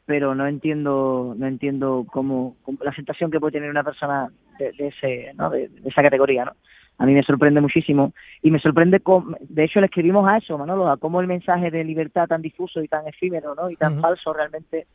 pero 0.05 0.35
no 0.35 0.45
entiendo, 0.47 1.33
no 1.37 1.47
entiendo 1.47 2.05
cómo, 2.11 2.55
la 2.81 2.91
aceptación 2.91 3.31
que 3.31 3.39
puede 3.39 3.53
tener 3.53 3.69
una 3.69 3.83
persona 3.83 4.29
de, 4.59 4.73
ese, 4.77 5.31
¿no? 5.35 5.49
de, 5.49 5.69
esa 5.85 6.01
categoría, 6.01 6.45
¿no? 6.45 6.51
A 6.97 7.05
mí 7.05 7.13
me 7.13 7.23
sorprende 7.23 7.59
muchísimo 7.59 8.13
y 8.41 8.51
me 8.51 8.59
sorprende, 8.59 9.01
cómo, 9.01 9.35
de 9.41 9.65
hecho 9.65 9.81
le 9.81 9.87
escribimos 9.87 10.27
a 10.29 10.37
eso, 10.37 10.57
Manolo, 10.57 10.89
a 10.89 10.97
cómo 10.97 11.19
el 11.19 11.27
mensaje 11.27 11.69
de 11.69 11.83
libertad 11.83 12.27
tan 12.27 12.41
difuso 12.41 12.81
y 12.81 12.87
tan 12.87 13.05
efímero, 13.07 13.53
¿no? 13.53 13.69
Y 13.69 13.75
tan 13.75 13.99
falso 13.99 14.31
realmente 14.31 14.87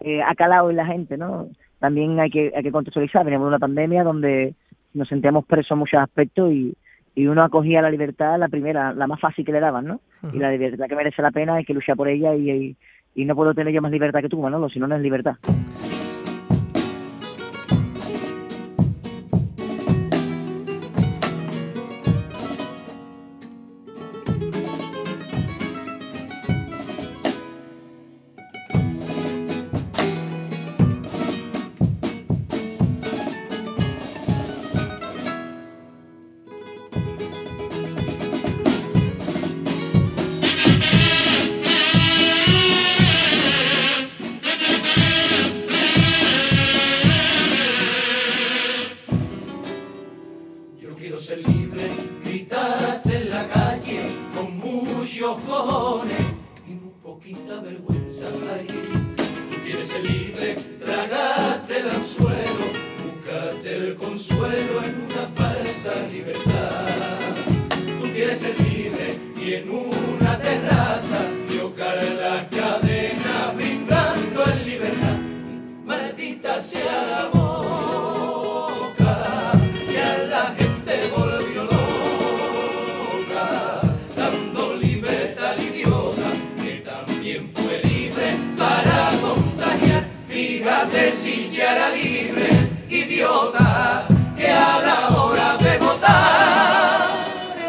eh, 0.00 0.22
ha 0.22 0.34
calado 0.34 0.68
en 0.68 0.76
la 0.76 0.84
gente, 0.84 1.16
¿no? 1.16 1.48
También 1.78 2.20
hay 2.20 2.30
que, 2.30 2.52
hay 2.54 2.62
que 2.62 2.72
contextualizar, 2.72 3.24
venimos 3.24 3.46
de 3.46 3.48
una 3.48 3.58
pandemia 3.58 4.04
donde 4.04 4.54
nos 4.96 5.08
sentíamos 5.08 5.44
presos 5.44 5.72
en 5.72 5.78
muchos 5.78 6.00
aspectos 6.00 6.52
y, 6.52 6.74
y 7.14 7.26
uno 7.26 7.42
acogía 7.42 7.82
la 7.82 7.90
libertad, 7.90 8.38
la 8.38 8.48
primera, 8.48 8.92
la 8.92 9.06
más 9.06 9.20
fácil 9.20 9.44
que 9.44 9.52
le 9.52 9.60
daban, 9.60 9.86
¿no? 9.86 10.00
Y 10.32 10.38
la 10.38 10.50
libertad 10.50 10.86
que 10.86 10.96
merece 10.96 11.22
la 11.22 11.30
pena 11.30 11.54
hay 11.54 11.64
que 11.64 11.74
luchar 11.74 11.96
por 11.96 12.08
ella 12.08 12.34
y, 12.34 12.76
y, 13.14 13.24
no 13.24 13.34
puedo 13.34 13.54
tener 13.54 13.72
yo 13.72 13.80
más 13.80 13.92
libertad 13.92 14.20
que 14.20 14.28
tú, 14.28 14.40
Manolo, 14.40 14.68
si 14.68 14.78
no, 14.78 14.86
no 14.86 14.96
es 14.96 15.02
libertad. 15.02 15.36
Que 94.36 94.48
a 94.48 94.78
la 94.80 95.16
hora 95.16 95.56
de 95.56 95.78
votar, 95.78 97.08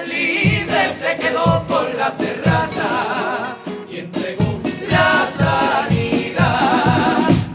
libre 0.06 0.94
se 0.94 1.18
quedó 1.18 1.64
por 1.68 1.96
la 1.96 2.12
terraza 2.12 3.56
y 3.90 4.00
entregó 4.00 4.62
la 4.92 5.26
sanidad. 5.26 6.50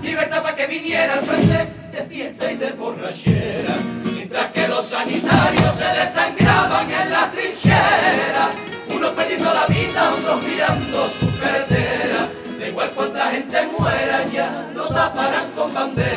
Libertad 0.02 0.42
para 0.42 0.56
que 0.56 0.66
viniera 0.66 1.14
el 1.14 1.24
francés 1.24 1.68
de 1.92 2.02
fiesta 2.02 2.50
y 2.50 2.56
de 2.56 2.72
borrachera, 2.72 3.76
mientras 4.04 4.50
que 4.50 4.66
los 4.66 4.84
sanitarios 4.84 5.74
se 5.76 6.00
desangraban 6.00 6.90
en 6.90 7.10
la 7.10 7.30
trinchera, 7.30 8.50
unos 8.96 9.10
perdiendo 9.10 9.54
la 9.54 9.66
vida, 9.66 10.10
otros 10.18 10.42
mirando 10.44 11.08
su 11.08 11.26
perdera. 11.38 12.28
Da 12.58 12.66
igual 12.66 12.90
cuánta 12.96 13.30
gente 13.30 13.58
muera, 13.78 14.24
ya 14.32 14.70
lo 14.74 14.88
taparán 14.88 15.52
con 15.54 15.72
bandera. 15.72 16.11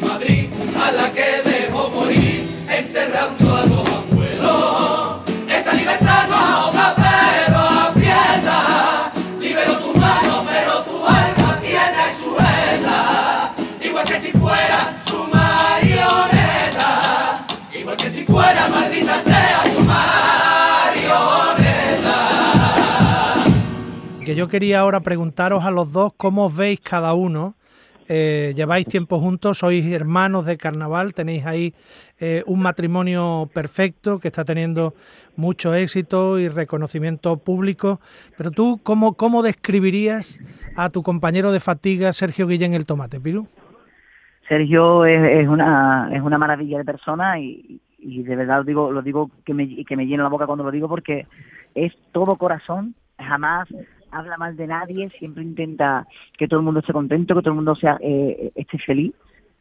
Madrid 0.00 0.50
a 0.80 0.90
la 0.92 1.10
que 1.12 1.42
dejó 1.44 1.90
morir 1.90 2.48
encerrando 2.68 3.56
a 3.56 3.66
los 3.66 3.88
abuelos? 3.88 5.16
Esa 5.48 5.72
libertad 5.72 6.28
no 6.28 6.36
ahoga 6.36 6.94
pero 6.96 7.58
aprieta, 7.88 9.12
libero 9.40 9.72
tu 9.74 9.98
mano 9.98 10.44
pero 10.48 10.82
tu 10.82 11.06
alma 11.06 11.60
tiene 11.60 12.04
suela, 12.22 13.52
igual 13.82 14.04
que 14.04 14.20
si 14.20 14.32
fuera 14.32 14.94
su 15.08 15.24
marioneta, 15.24 16.90
igual 17.72 17.96
que 17.96 18.10
si 18.10 18.24
fuera 18.24 18.68
maldita 18.68 19.20
sea 19.20 19.35
yo 24.36 24.48
quería 24.48 24.80
ahora 24.80 25.00
preguntaros 25.00 25.64
a 25.64 25.70
los 25.70 25.92
dos 25.92 26.12
cómo 26.14 26.44
os 26.46 26.56
veis 26.56 26.78
cada 26.80 27.14
uno. 27.14 27.54
Eh, 28.08 28.52
lleváis 28.54 28.86
tiempo 28.86 29.18
juntos, 29.18 29.58
sois 29.58 29.84
hermanos 29.90 30.44
de 30.44 30.58
carnaval, 30.58 31.14
tenéis 31.14 31.44
ahí 31.46 31.74
eh, 32.20 32.44
un 32.46 32.60
matrimonio 32.60 33.48
perfecto 33.52 34.20
que 34.20 34.28
está 34.28 34.44
teniendo 34.44 34.94
mucho 35.36 35.74
éxito 35.74 36.38
y 36.38 36.48
reconocimiento 36.48 37.38
público. 37.38 37.98
Pero 38.36 38.50
tú, 38.50 38.78
¿cómo, 38.82 39.14
cómo 39.14 39.42
describirías 39.42 40.38
a 40.76 40.90
tu 40.90 41.02
compañero 41.02 41.50
de 41.50 41.58
fatiga, 41.58 42.12
Sergio 42.12 42.46
Guillén 42.46 42.74
el 42.74 42.84
Tomate, 42.84 43.18
Piru? 43.18 43.48
Sergio 44.46 45.06
es, 45.06 45.48
una 45.48 46.10
es 46.12 46.22
una 46.22 46.38
maravilla 46.38 46.78
de 46.78 46.84
persona 46.84 47.40
y, 47.40 47.80
y 47.98 48.22
de 48.22 48.36
verdad 48.36 48.58
lo 48.58 48.64
digo 48.64 48.92
lo 48.92 49.02
digo 49.02 49.30
que 49.44 49.54
me 49.54 49.84
que 49.84 49.96
me 49.96 50.06
lleno 50.06 50.22
la 50.22 50.28
boca 50.28 50.46
cuando 50.46 50.62
lo 50.62 50.70
digo 50.70 50.88
porque 50.88 51.26
es 51.74 51.92
todo 52.12 52.36
corazón 52.36 52.94
jamás 53.18 53.66
habla 54.10 54.36
mal 54.36 54.56
de 54.56 54.66
nadie 54.66 55.10
siempre 55.18 55.42
intenta 55.42 56.06
que 56.38 56.48
todo 56.48 56.60
el 56.60 56.64
mundo 56.64 56.80
esté 56.80 56.92
contento 56.92 57.34
que 57.34 57.40
todo 57.40 57.50
el 57.50 57.56
mundo 57.56 57.74
sea 57.74 57.98
eh, 58.00 58.52
esté 58.54 58.78
feliz. 58.78 59.14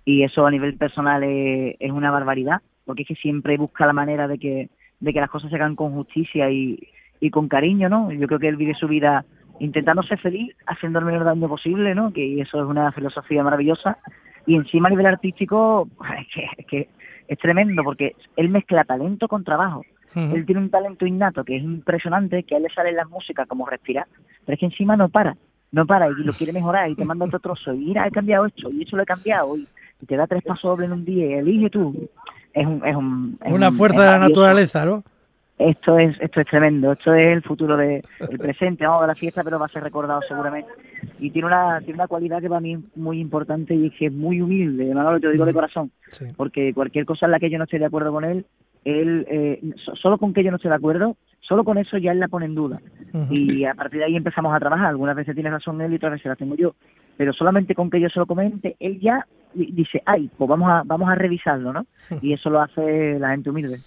Y 0.05 0.23
eso 0.23 0.45
a 0.45 0.51
nivel 0.51 0.77
personal 0.77 1.23
es, 1.23 1.91
una 1.91 2.12
barbaridad 2.12 2.62
porque 2.86 3.01
es 3.01 3.08
que 3.08 3.15
siempre 3.15 3.58
busca 3.58 3.88
la 3.88 3.93
manera 3.93 4.27
de 4.27 4.38
que 4.38 4.69
de 4.99 5.13
que 5.13 5.19
las 5.19 5.29
cosas 5.29 5.49
se 5.49 5.55
hagan 5.55 5.75
con 5.75 5.93
justicia 5.93 6.49
y, 6.51 6.79
y 7.19 7.31
con 7.31 7.47
cariño 7.47 7.89
no 7.89 8.12
yo 8.12 8.27
creo 8.27 8.39
que 8.39 8.47
él 8.47 8.55
vive 8.55 8.75
su 8.75 8.88
vida 8.88 9.25
intentando 9.60 10.03
ser 10.03 10.19
feliz 10.19 10.55
haciendo 10.67 10.99
el 10.99 11.05
menor 11.05 11.23
daño 11.23 11.47
posible 11.47 11.95
no 11.95 12.13
que 12.13 12.39
eso 12.39 12.60
es 12.60 12.65
una 12.65 12.91
filosofía 12.91 13.43
maravillosa. 13.43 13.97
Y 14.47 14.55
encima 14.55 14.88
a 14.88 14.91
nivel 14.91 15.08
artístico 15.08 15.89
es 16.19 16.27
que, 16.34 16.47
es 16.58 16.65
que 16.67 16.89
es 17.27 17.39
tremendo 17.39 17.84
porque 17.84 18.15
él 18.36 18.49
mezcla 18.49 18.84
talento 18.84 19.27
con 19.27 19.43
trabajo. 19.43 19.84
Él 20.15 20.45
tiene 20.45 20.62
un 20.62 20.69
talento 20.69 21.06
innato 21.06 21.43
que 21.43 21.58
es 21.58 21.63
impresionante, 21.63 22.43
que 22.43 22.56
a 22.56 22.58
él 22.58 22.63
le 22.63 22.69
sale 22.69 22.91
la 22.93 23.06
música 23.06 23.45
como 23.45 23.65
respirar, 23.65 24.08
pero 24.45 24.54
es 24.54 24.60
que 24.60 24.65
encima 24.67 24.95
no 24.95 25.10
para, 25.10 25.36
no 25.71 25.86
para 25.86 26.08
y 26.10 26.13
lo 26.23 26.32
quiere 26.34 26.54
mejorar 26.54 26.89
y 26.89 26.95
te 26.95 27.04
manda 27.06 27.25
otro 27.25 27.39
trozo 27.39 27.73
y 27.73 27.78
mira, 27.80 28.08
he 28.08 28.12
cambiado 28.12 28.45
esto 28.45 28.69
y 28.71 28.84
esto 28.84 28.95
lo 28.95 29.04
he 29.04 29.06
cambiado 29.06 29.58
y, 29.58 29.67
te 30.08 30.15
da 30.17 30.28
tres 30.28 30.43
pasos 30.43 30.63
dobles 30.63 30.88
en 30.88 30.93
un 30.93 31.06
día 31.06 31.25
y 31.25 31.34
elige 31.34 31.69
tú. 31.69 32.08
Es 32.54 32.65
un, 32.67 32.86
es 32.86 32.95
un, 32.95 33.39
es 33.43 33.51
Una 33.51 33.69
un- 33.69 33.73
fuerza 33.75 33.97
es 33.97 34.04
de 34.06 34.12
la 34.12 34.19
naturaleza, 34.19 34.86
¿no? 34.86 35.04
Esto 35.58 35.97
es, 35.97 36.15
esto 36.19 36.41
es 36.41 36.47
tremendo, 36.47 36.91
esto 36.91 37.13
es 37.13 37.28
el 37.38 37.41
futuro 37.41 37.78
de, 37.78 38.04
el 38.30 38.38
presente, 38.38 38.86
vamos, 38.86 39.01
de 39.04 39.08
la 39.08 39.15
fiesta, 39.15 39.41
pero 39.41 39.58
va 39.58 39.67
a 39.67 39.69
ser 39.69 39.84
recordado 39.84 40.21
seguramente. 40.28 40.69
Y 41.17 41.32
tiene 41.32 41.47
una, 41.47 41.80
tiene 41.80 41.93
una 41.93 42.08
cualidad 42.08 42.41
que 42.41 42.49
para 42.49 42.60
mí 42.60 42.73
es 42.73 42.97
muy 42.97 43.19
importante 43.21 43.73
y 43.73 43.88
es 43.88 43.93
que 43.93 44.08
es 44.08 44.12
muy 44.13 44.41
humilde, 44.41 44.93
Manolo, 44.93 45.17
te 45.19 45.28
lo 45.28 45.32
digo 45.32 45.45
de 45.45 45.54
corazón, 45.54 45.91
Sí. 46.10 46.25
porque 46.36 46.73
cualquier 46.73 47.06
cosa 47.06 47.25
en 47.25 47.32
la 47.32 47.39
que 47.39 47.49
yo 47.49 47.58
no 47.58 47.63
esté 47.63 47.80
de 47.80 47.86
acuerdo 47.86 48.12
con 48.12 48.25
él, 48.25 48.45
él, 48.85 49.25
eh, 49.29 49.59
so- 49.83 49.95
solo 49.95 50.17
con 50.17 50.33
que 50.33 50.43
yo 50.43 50.51
no 50.51 50.57
esté 50.57 50.69
de 50.69 50.75
acuerdo, 50.75 51.17
solo 51.41 51.63
con 51.63 51.77
eso 51.77 51.97
ya 51.97 52.11
él 52.11 52.19
la 52.19 52.27
pone 52.29 52.45
en 52.45 52.55
duda. 52.55 52.79
Y 53.29 53.65
a 53.65 53.73
partir 53.73 53.99
de 53.99 54.05
ahí 54.05 54.15
empezamos 54.15 54.53
a 54.55 54.59
trabajar, 54.59 54.87
algunas 54.87 55.15
veces 55.15 55.35
tiene 55.35 55.49
razón 55.49 55.79
él 55.81 55.91
y 55.93 55.95
otras 55.97 56.13
veces 56.13 56.25
la 56.27 56.35
tengo 56.35 56.55
yo, 56.55 56.75
pero 57.17 57.33
solamente 57.33 57.75
con 57.75 57.89
que 57.89 57.99
yo 57.99 58.09
se 58.09 58.19
lo 58.19 58.25
comente, 58.25 58.75
él 58.79 58.99
ya 58.99 59.25
di- 59.53 59.71
dice, 59.71 60.01
ay, 60.05 60.29
pues 60.37 60.49
vamos 60.49 60.69
a, 60.69 60.83
vamos 60.85 61.09
a 61.09 61.15
revisarlo, 61.15 61.71
¿no? 61.73 61.85
Y 62.21 62.33
eso 62.33 62.49
lo 62.49 62.61
hace 62.61 63.17
la 63.19 63.29
gente 63.31 63.49
humilde. 63.49 63.79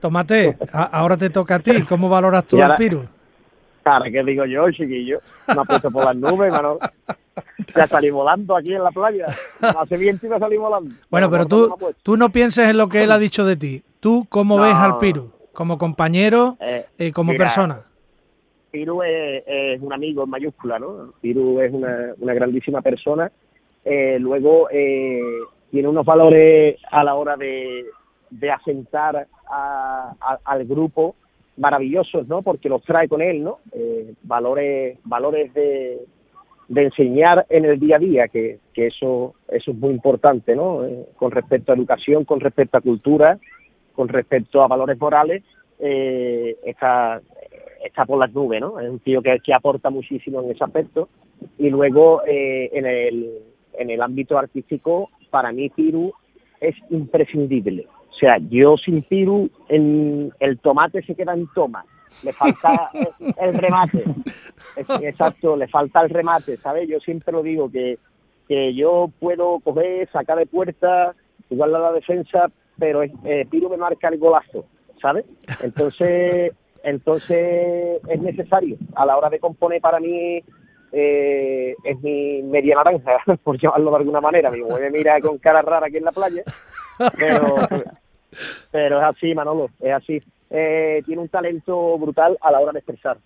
Tomate, 0.00 0.56
a- 0.72 0.84
ahora 0.84 1.16
te 1.16 1.30
toca 1.30 1.56
a 1.56 1.58
ti. 1.60 1.82
¿Cómo 1.88 2.08
valoras 2.08 2.46
tú 2.46 2.56
ahora- 2.62 2.76
Piru? 2.76 3.04
Cara, 3.84 4.10
¿qué 4.10 4.22
digo 4.22 4.44
yo, 4.46 4.70
chiquillo? 4.70 5.18
Me 5.48 5.60
ha 5.60 5.64
puesto 5.64 5.90
por 5.90 6.04
las 6.04 6.14
nubes, 6.16 6.52
mano. 6.52 6.78
Ya 7.74 7.86
salí 7.88 8.10
volando 8.10 8.56
aquí 8.56 8.72
en 8.74 8.82
la 8.84 8.90
playa. 8.92 9.24
Hace 9.60 9.96
viento 9.96 10.26
y 10.26 10.30
me 10.30 10.38
salí 10.38 10.56
volando. 10.56 10.90
Bueno, 11.10 11.28
pero 11.30 11.42
me 11.44 11.48
tú, 11.48 11.76
tú 12.02 12.16
no 12.16 12.28
pienses 12.30 12.68
en 12.68 12.76
lo 12.76 12.88
que 12.88 13.02
él 13.02 13.10
ha 13.10 13.18
dicho 13.18 13.44
de 13.44 13.56
ti. 13.56 13.82
¿Tú 14.02 14.26
cómo 14.28 14.56
No. 14.56 14.64
ves 14.64 14.74
al 14.74 14.98
Piru? 14.98 15.30
Como 15.52 15.78
compañero 15.78 16.56
Eh, 16.60 16.84
y 16.98 17.12
como 17.12 17.30
mira, 17.30 17.44
persona. 17.44 17.82
Piru 18.72 19.00
es, 19.04 19.44
es 19.46 19.80
un 19.80 19.92
amigo 19.92 20.24
en 20.24 20.30
mayúscula, 20.30 20.80
¿no? 20.80 21.04
Piru 21.20 21.60
es 21.60 21.72
una, 21.72 22.12
una 22.18 22.34
grandísima 22.34 22.82
persona. 22.82 23.30
Eh, 23.84 24.16
luego 24.18 24.68
eh, 24.72 25.20
tiene 25.70 25.86
unos 25.88 26.04
valores 26.04 26.78
a 26.90 27.04
la 27.04 27.14
hora 27.14 27.36
de, 27.36 27.84
de 28.30 28.50
asentar 28.50 29.28
a- 29.48 30.14
a- 30.20 30.38
al 30.46 30.64
grupo 30.64 31.14
maravillosos, 31.56 32.26
¿no? 32.26 32.42
Porque 32.42 32.68
los 32.68 32.82
trae 32.82 33.06
con 33.08 33.22
él, 33.22 33.44
¿no? 33.44 33.58
Eh, 33.72 34.14
valores 34.24 34.98
valores 35.04 35.54
de, 35.54 35.98
de 36.66 36.82
enseñar 36.82 37.46
en 37.50 37.66
el 37.66 37.78
día 37.78 37.96
a 37.96 38.00
día, 38.00 38.26
que, 38.28 38.58
que 38.74 38.88
eso 38.88 39.34
eso 39.48 39.70
es 39.70 39.76
muy 39.76 39.90
importante, 39.90 40.56
¿no? 40.56 40.84
Eh, 40.84 41.06
con 41.16 41.30
respecto 41.30 41.70
a 41.70 41.76
educación, 41.76 42.24
con 42.24 42.40
respecto 42.40 42.78
a 42.78 42.80
cultura, 42.80 43.38
con 43.94 44.08
respecto 44.08 44.62
a 44.62 44.68
valores 44.68 44.98
morales, 44.98 45.42
eh, 45.78 46.56
está, 46.64 47.20
está 47.84 48.04
por 48.06 48.18
las 48.18 48.32
nubes, 48.32 48.60
¿no? 48.60 48.78
Es 48.78 48.88
un 48.88 49.00
tío 49.00 49.22
que, 49.22 49.38
que 49.40 49.54
aporta 49.54 49.90
muchísimo 49.90 50.42
en 50.42 50.50
ese 50.50 50.64
aspecto. 50.64 51.08
Y 51.58 51.70
luego, 51.70 52.22
eh, 52.26 52.70
en, 52.72 52.86
el, 52.86 53.38
en 53.74 53.90
el 53.90 54.00
ámbito 54.00 54.38
artístico, 54.38 55.10
para 55.30 55.52
mí 55.52 55.68
Piru 55.70 56.12
es 56.60 56.76
imprescindible. 56.90 57.86
O 58.10 58.14
sea, 58.14 58.38
yo 58.50 58.76
sin 58.76 59.02
Piru, 59.02 59.50
en, 59.68 60.32
el 60.38 60.58
tomate 60.58 61.02
se 61.02 61.14
queda 61.14 61.34
en 61.34 61.48
toma. 61.54 61.84
Le 62.22 62.32
falta 62.32 62.90
el, 63.40 63.54
remate. 63.54 64.04
Exacto, 65.02 65.56
le 65.56 65.66
falta 65.66 66.02
el 66.02 66.10
remate, 66.10 66.56
¿sabes? 66.58 66.88
Yo 66.88 67.00
siempre 67.00 67.32
lo 67.32 67.42
digo, 67.42 67.70
que, 67.70 67.98
que 68.46 68.74
yo 68.74 69.10
puedo 69.18 69.58
coger, 69.60 70.08
sacar 70.12 70.38
de 70.38 70.46
puerta, 70.46 71.14
igual 71.50 71.74
a 71.74 71.80
la 71.80 71.92
defensa, 71.92 72.50
pero 72.82 73.04
eh, 73.04 73.46
Piru 73.48 73.70
me 73.70 73.76
marca 73.76 74.08
el 74.08 74.18
golazo, 74.18 74.64
¿sabes? 75.00 75.24
Entonces, 75.62 76.52
entonces 76.82 78.00
es 78.08 78.20
necesario 78.20 78.76
a 78.96 79.06
la 79.06 79.16
hora 79.16 79.30
de 79.30 79.38
componer 79.38 79.80
para 79.80 80.00
mí 80.00 80.42
eh, 80.90 81.76
es 81.84 82.02
mi 82.02 82.42
media 82.42 82.74
naranja, 82.74 83.18
por 83.44 83.56
llamarlo 83.56 83.92
de 83.92 83.96
alguna 83.98 84.20
manera. 84.20 84.50
Mi 84.50 84.62
mujer 84.62 84.90
me 84.90 84.98
mira 84.98 85.20
con 85.20 85.38
cara 85.38 85.62
rara 85.62 85.86
aquí 85.86 85.98
en 85.98 86.04
la 86.04 86.10
playa, 86.10 86.42
pero, 87.16 87.54
pero 88.72 88.98
es 88.98 89.04
así, 89.04 89.32
Manolo, 89.32 89.70
es 89.78 89.92
así. 89.92 90.18
Eh, 90.50 91.04
tiene 91.06 91.22
un 91.22 91.28
talento 91.28 91.96
brutal 91.98 92.36
a 92.40 92.50
la 92.50 92.58
hora 92.58 92.72
de 92.72 92.80
expresar, 92.80 93.16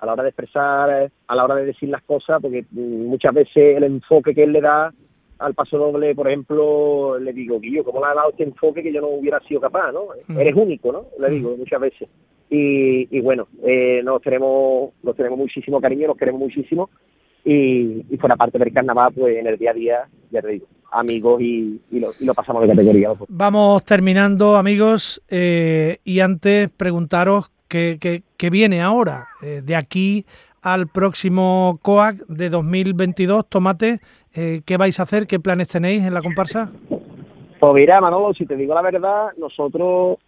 a 0.00 0.06
la 0.06 0.14
hora 0.14 0.24
de 0.24 0.30
expresar, 0.30 1.10
a 1.28 1.34
la 1.36 1.44
hora 1.44 1.54
de 1.54 1.66
decir 1.66 1.90
las 1.90 2.02
cosas, 2.02 2.42
porque 2.42 2.64
muchas 2.72 3.32
veces 3.32 3.76
el 3.76 3.84
enfoque 3.84 4.34
que 4.34 4.42
él 4.42 4.52
le 4.52 4.62
da 4.62 4.92
al 5.38 5.54
paso 5.54 5.76
doble, 5.78 6.14
por 6.14 6.28
ejemplo, 6.28 7.18
le 7.18 7.32
digo, 7.32 7.60
Guillo, 7.60 7.84
¿cómo 7.84 8.00
le 8.00 8.06
ha 8.06 8.14
dado 8.14 8.30
este 8.30 8.44
enfoque 8.44 8.82
que 8.82 8.92
yo 8.92 9.00
no 9.00 9.08
hubiera 9.08 9.40
sido 9.40 9.60
capaz, 9.60 9.92
no? 9.92 10.06
Mm. 10.28 10.38
Eres 10.40 10.54
único, 10.54 10.92
¿no? 10.92 11.06
Le 11.18 11.30
digo 11.34 11.56
muchas 11.56 11.80
veces. 11.80 12.08
Y, 12.48 13.08
y 13.16 13.20
bueno, 13.20 13.48
eh, 13.64 14.00
nos 14.04 14.22
tenemos 14.22 14.90
nos 15.02 15.16
tenemos 15.16 15.38
muchísimo 15.38 15.80
cariño, 15.80 16.06
nos 16.08 16.16
queremos 16.16 16.40
muchísimo 16.40 16.90
y, 17.44 18.04
y 18.10 18.16
fuera 18.18 18.36
parte 18.36 18.58
del 18.58 18.72
carnaval, 18.72 19.12
pues 19.14 19.36
en 19.36 19.46
el 19.46 19.56
día 19.58 19.70
a 19.70 19.74
día, 19.74 20.08
ya 20.30 20.42
te 20.42 20.48
digo, 20.48 20.66
amigos 20.92 21.40
y, 21.42 21.80
y, 21.90 22.00
lo, 22.00 22.12
y 22.18 22.24
lo 22.24 22.34
pasamos 22.34 22.62
de 22.62 22.68
categoría. 22.68 23.08
dos. 23.08 23.18
Vamos 23.28 23.84
terminando, 23.84 24.56
amigos, 24.56 25.22
eh, 25.28 25.98
y 26.04 26.20
antes 26.20 26.70
preguntaros 26.70 27.50
qué, 27.68 27.98
qué- 28.00 28.22
qué 28.36 28.50
viene 28.50 28.80
ahora, 28.80 29.26
eh, 29.42 29.60
de 29.64 29.74
aquí 29.76 30.24
al 30.66 30.88
próximo 30.88 31.78
COAC 31.80 32.26
de 32.26 32.50
2022, 32.50 33.48
Tomate, 33.48 34.00
eh, 34.34 34.62
¿qué 34.66 34.76
vais 34.76 34.98
a 34.98 35.04
hacer? 35.04 35.28
¿Qué 35.28 35.38
planes 35.38 35.68
tenéis 35.68 36.02
en 36.02 36.12
la 36.12 36.20
comparsa? 36.20 36.72
Pues 37.60 37.74
mira, 37.74 38.00
Manolo, 38.00 38.34
si 38.34 38.46
te 38.46 38.56
digo 38.56 38.74
la 38.74 38.82
verdad, 38.82 39.28
nosotros, 39.38 40.18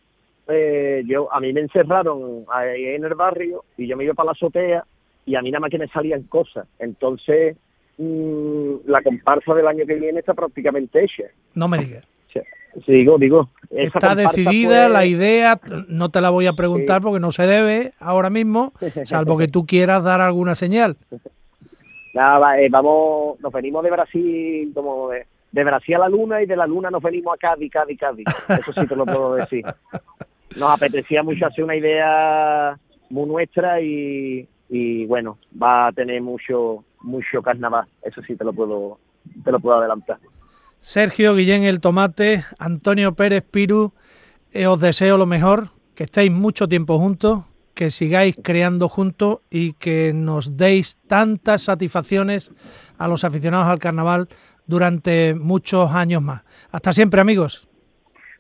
eh, 0.47 1.03
yo 1.07 1.27
a 1.33 1.41
mí 1.41 1.53
me 1.53 1.63
encerraron 1.63 2.45
ahí 2.53 2.85
en 2.85 3.03
el 3.03 3.15
barrio 3.17 3.65
y 3.77 3.89
yo 3.89 3.97
me 3.97 4.05
iba 4.05 4.15
para 4.15 4.27
la 4.27 4.33
azotea 4.33 4.85
y 5.27 5.35
a 5.35 5.43
mí 5.43 5.51
nada 5.51 5.59
más 5.59 5.71
que 5.73 5.79
me 5.79 5.89
salían 5.89 6.23
cosas. 6.23 6.69
Entonces, 6.79 7.57
mm, 7.97 8.75
la 8.87 9.03
comparsa 9.03 9.55
del 9.55 9.67
año 9.67 9.87
que 9.87 9.97
viene 9.97 10.21
está 10.21 10.35
prácticamente 10.35 11.03
hecha. 11.03 11.25
No 11.55 11.67
me 11.67 11.79
digas. 11.79 12.07
Digo, 12.87 13.19
digo. 13.19 13.49
esa 13.71 13.99
Está 13.99 14.15
decidida 14.15 14.89
la 14.89 15.05
idea, 15.05 15.61
no 15.89 16.11
te 16.11 16.21
la 16.21 16.31
voy 16.31 16.47
a 16.47 16.53
preguntar 16.53 17.01
Sí. 17.01 17.05
porque 17.05 17.21
no 17.21 17.33
se 17.33 17.47
debe 17.47 17.93
ahora 17.99 18.31
mismo, 18.31 18.73
salvo 19.05 19.37
que 19.37 19.49
tú 19.49 19.67
quieras 19.67 20.05
dar 20.05 20.21
alguna 20.21 20.55
señal. 20.55 20.97
Nada, 22.15 22.61
eh, 22.61 22.69
vamos, 22.71 23.39
nos 23.41 23.53
venimos 23.53 23.85
de 23.85 23.91
Brasil, 23.91 24.73
como 24.75 25.09
de, 25.11 25.27
de 25.53 25.65
Brasil 25.65 25.95
a 25.97 25.99
la 25.99 26.09
Luna 26.09 26.43
y 26.43 26.47
de 26.47 26.57
la 26.57 26.67
Luna 26.67 26.91
nos 26.91 27.03
venimos 27.03 27.35
a 27.35 27.39
Cádiz, 27.39 27.71
Cádiz, 27.71 27.99
Cádiz. 27.99 28.27
Eso 28.49 28.73
sí 28.73 28.87
te 28.87 28.97
lo 28.97 29.05
puedo 29.07 29.35
decir. 29.35 29.65
Nos 30.57 30.71
apetecía 30.71 31.23
mucho 31.23 31.47
hacer 31.47 31.63
una 31.63 31.77
idea 31.77 32.77
muy 33.11 33.27
nuestra 33.29 33.81
y, 33.83 34.49
y 34.71 35.05
bueno, 35.05 35.39
va 35.63 35.89
a 35.89 35.93
tener 35.93 36.23
mucho 36.23 36.85
mucho 37.03 37.43
carnaval. 37.43 37.87
Eso 38.03 38.23
sí 38.23 38.35
te 38.35 38.45
lo 38.45 38.53
puedo 38.55 38.99
te 39.45 39.53
lo 39.53 39.61
puedo 39.61 39.79
adelantar. 39.79 40.19
Sergio 40.81 41.35
Guillén 41.35 41.65
el 41.65 41.81
Tomate, 41.81 42.45
Antonio 42.59 43.15
Pérez 43.15 43.45
Piru, 43.49 43.93
eh, 44.53 44.67
os 44.67 44.81
deseo 44.81 45.19
lo 45.19 45.27
mejor, 45.27 45.71
que 45.95 46.05
estéis 46.05 46.31
mucho 46.31 46.69
tiempo 46.69 46.99
juntos, 46.99 47.45
que 47.75 47.91
sigáis 47.91 48.37
creando 48.43 48.89
juntos 48.89 49.39
y 49.51 49.75
que 49.75 50.13
nos 50.15 50.57
deis 50.57 50.99
tantas 51.07 51.63
satisfacciones 51.63 52.51
a 52.99 53.07
los 53.09 53.25
aficionados 53.25 53.69
al 53.69 53.79
carnaval 53.79 54.29
durante 54.67 55.35
muchos 55.35 55.91
años 55.93 56.23
más. 56.23 56.43
Hasta 56.71 56.93
siempre, 56.93 57.21
amigos. 57.21 57.69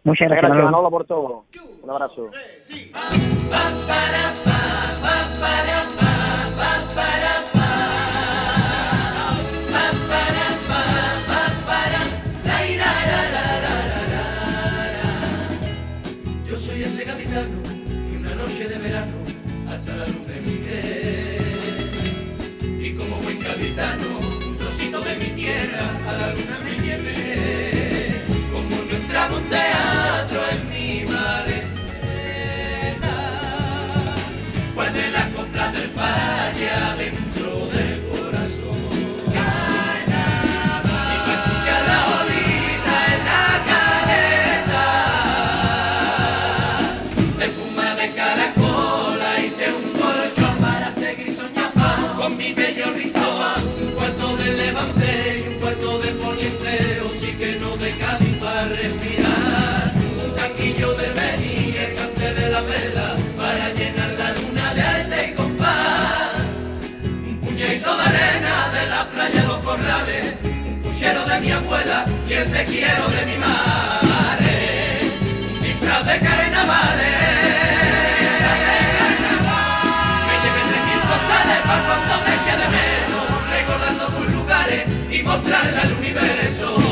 Muchas 0.04 0.28
gracias, 0.28 0.48
Gracias, 0.48 0.64
Manolo. 0.64 0.90
Manolo, 0.90 0.90
por 0.90 1.04
todo. 1.06 1.44
Un 1.82 1.90
abrazo. 1.90 2.26
De 25.08 25.16
mi 25.16 25.30
tierra 25.30 25.84
a 26.06 26.12
la 26.12 26.34
luna 26.34 26.58
me 26.64 26.74
llevé. 26.84 28.20
Como 28.52 28.76
no 28.84 28.96
entraba 28.96 29.36
un 29.36 29.44
teatro 29.48 30.40
en 30.52 30.67
mi 71.40 71.50
abuela 71.50 72.04
y 72.28 72.32
el 72.32 72.50
te 72.50 72.64
quiero 72.64 73.08
de 73.08 73.26
mi 73.26 73.38
madre. 73.38 74.52
Un 75.54 75.60
disfraz 75.60 76.04
de 76.06 76.18
carnavales. 76.18 77.18
Me 80.26 80.34
llevé 80.42 80.60
tres 80.68 80.82
mil 80.88 81.00
postales 81.10 81.60
para 81.66 81.82
cuando 81.86 82.14
me 82.24 82.30
eche 82.34 82.54
de 82.62 82.68
menos, 82.76 83.26
recordando 83.50 84.04
tus 84.16 84.34
lugares 84.34 84.82
y 85.10 85.22
mostrarle 85.22 85.78
al 85.78 85.92
universo 85.92 86.87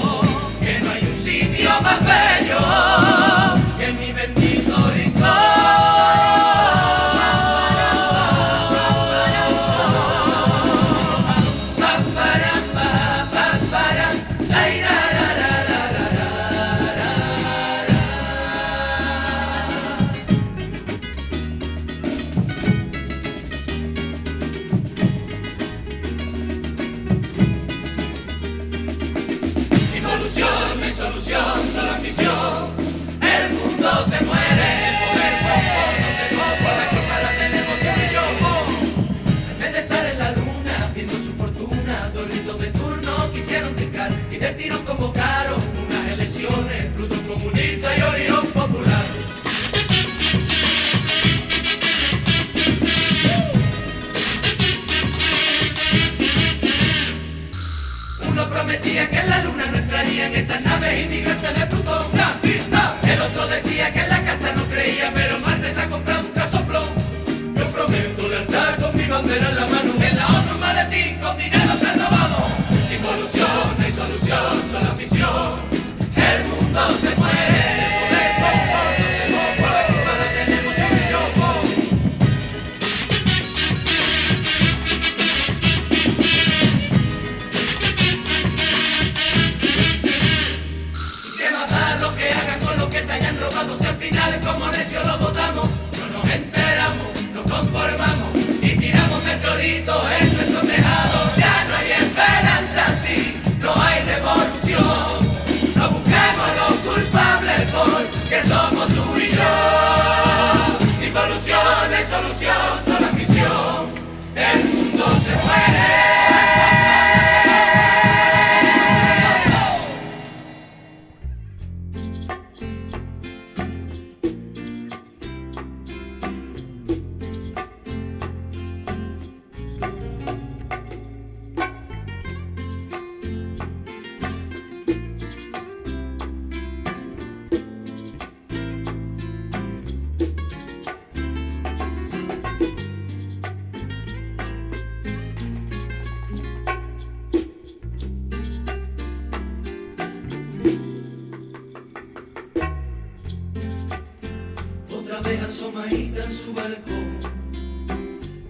Vez 155.26 155.42
asomadita 155.42 156.22
en 156.22 156.32
su 156.32 156.52
balcón 156.54 157.18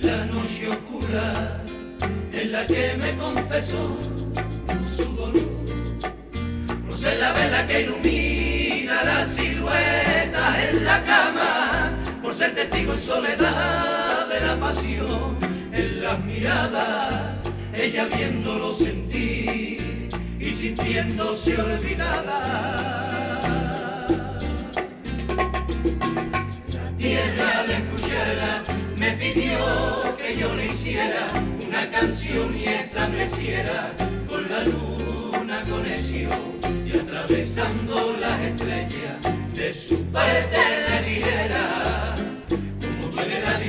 la 0.00 0.24
noche 0.24 0.66
oscura 0.66 1.62
en 2.32 2.52
la 2.52 2.66
que 2.66 2.96
me 2.98 3.16
confesó 3.16 3.96
su 4.96 5.14
dolor. 5.14 5.42
No 6.88 6.96
sé 6.96 7.18
la 7.18 7.32
vela 7.34 7.66
que 7.68 7.82
ilumina 7.82 9.04
la 9.04 9.24
silueta 9.24 10.70
en 10.70 10.84
la 10.84 11.04
cama, 11.04 11.92
por 12.20 12.34
ser 12.34 12.52
testigo 12.56 12.94
en 12.94 13.00
soledad 13.00 14.26
de 14.26 14.40
la 14.40 14.58
pasión 14.58 15.49
en 15.72 16.02
las 16.02 16.24
miradas, 16.24 17.36
ella 17.74 18.06
viéndolo 18.06 18.72
sentir 18.72 20.08
y 20.38 20.52
sintiéndose 20.52 21.60
olvidada. 21.60 23.06
La 26.72 26.96
tierra 26.98 27.64
de 27.66 27.74
escucharla 27.74 28.62
me 28.98 29.12
pidió 29.12 29.58
que 30.16 30.36
yo 30.38 30.54
le 30.56 30.66
hiciera 30.66 31.26
una 31.66 31.90
canción 31.90 32.50
y 32.58 32.64
estableciera 32.64 33.92
con 34.28 34.48
la 34.48 34.64
luna 34.64 35.62
conexión 35.68 36.60
y 36.86 36.98
atravesando 36.98 38.16
las 38.20 38.40
estrellas 38.40 39.16
de 39.54 39.72
su 39.74 40.04
parte 40.06 40.58
le 40.88 41.10
dijera 41.10 42.09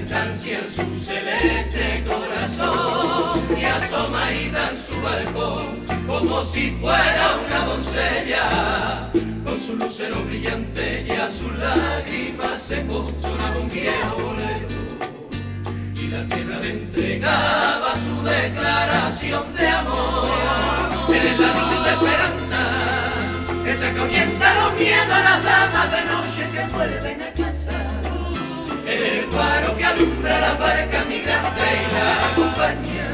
distancia 0.02 0.60
en 0.60 0.72
su 0.72 1.00
celeste 1.00 2.04
corazón 2.06 3.40
y 3.58 3.64
asomadita 3.66 4.70
en 4.72 4.78
su 4.78 5.02
balcón 5.02 5.86
como 6.08 6.42
si 6.42 6.72
fuera 6.82 7.40
una 7.48 7.66
doncella 7.66 9.12
con 9.46 9.60
su 9.60 9.76
lucero 9.76 10.24
brillante 10.24 11.06
y 11.08 11.12
a 11.12 11.28
sus 11.28 11.56
lágrimas 11.58 12.60
secó 12.62 13.06
sonaba 13.22 13.60
un 13.60 13.70
viejo 13.70 14.16
bolero 14.16 14.68
y 15.96 16.08
la 16.08 16.28
tierra 16.28 16.60
le 16.60 16.72
entregaba 16.72 17.94
su 17.96 18.24
declaración 18.24 19.56
de 19.56 19.68
amor. 19.68 20.30
Eres 21.10 21.40
la 21.40 21.48
luz 21.48 21.84
de 21.84 21.92
esperanza, 21.92 22.60
esa 23.68 23.94
que 23.94 24.00
ahuyenta 24.00 24.56
los 24.56 24.80
miedos 24.80 25.14
a 25.14 25.24
las 25.24 25.44
damas 25.44 25.92
de 25.92 26.12
noche 26.12 26.50
que 26.52 26.74
vuelven 26.74 27.22
a 27.22 27.34
casa. 27.34 28.01
El 29.02 29.26
faro 29.32 29.76
que 29.78 29.84
alumbra 29.84 30.40
la 30.40 30.54
barca 30.54 31.04
migrante 31.10 31.62
y 31.76 31.92
la 31.92 32.28
acompaña. 32.30 33.08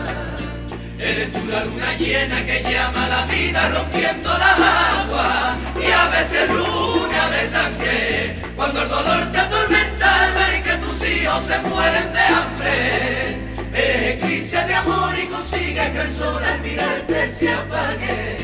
Eres 1.00 1.32
tú 1.32 1.46
la 1.48 1.64
luna 1.64 1.96
llena 1.96 2.46
que 2.46 2.62
llama 2.62 3.08
la 3.08 3.26
vida 3.26 3.70
rompiendo 3.70 4.30
las 4.38 4.60
aguas 4.60 5.58
y 5.82 5.90
a 5.90 6.10
veces 6.10 6.52
luna 6.52 7.30
de 7.30 7.48
sangre 7.48 8.36
cuando 8.58 8.82
el 8.82 8.90
dolor 8.90 9.32
te 9.32 9.40
atormenta 9.40 10.26
al 10.26 10.34
ver 10.34 10.64
que 10.64 10.72
tus 10.86 11.08
hijos 11.08 11.44
se 11.44 11.60
mueren 11.70 12.12
de 12.12 12.20
hambre. 12.20 13.38
Eres 13.74 14.22
eclipse 14.22 14.66
de 14.66 14.76
amor 14.76 15.14
y 15.18 15.28
consigues 15.28 15.90
que 15.92 16.02
el 16.02 16.12
sol 16.12 16.44
al 16.44 16.60
mirarte 16.60 17.30
se 17.30 17.54
apague. 17.54 18.38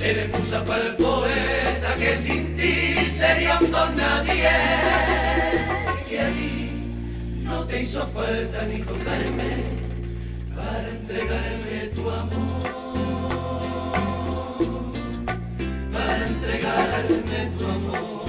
Eres 0.00 0.28
musa 0.28 0.62
para 0.66 0.82
el 0.82 0.96
poeta 0.96 1.94
que 1.98 2.14
sin 2.14 2.54
ti 2.56 2.94
sería 3.10 3.58
un 3.58 3.70
don 3.70 3.96
nadie. 3.96 4.50
No 7.54 7.64
te 7.66 7.82
hizo 7.82 8.04
falta 8.06 8.66
ni 8.66 8.78
tocarme 8.80 9.64
para 10.56 10.88
entregarme 10.88 11.90
tu 11.94 12.10
amor, 12.10 12.62
para 15.92 16.26
entregarme 16.26 17.52
tu 17.58 17.64
amor. 17.64 18.23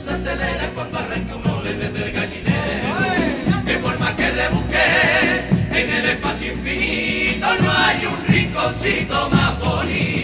Se 0.00 0.12
acelera 0.12 0.70
cuando 0.74 0.98
arranca 0.98 1.36
un 1.36 1.42
mole 1.42 1.72
desde 1.72 2.06
el 2.06 2.12
gallinero. 2.12 3.64
De 3.64 3.74
forma 3.78 4.14
que 4.16 4.30
rebusqué 4.30 5.80
en 5.80 5.90
el 5.94 6.04
espacio 6.10 6.52
infinito, 6.52 7.46
no 7.60 7.70
hay 7.70 8.06
un 8.06 8.34
rinconcito 8.34 9.30
más 9.30 9.58
bonito 9.58 10.15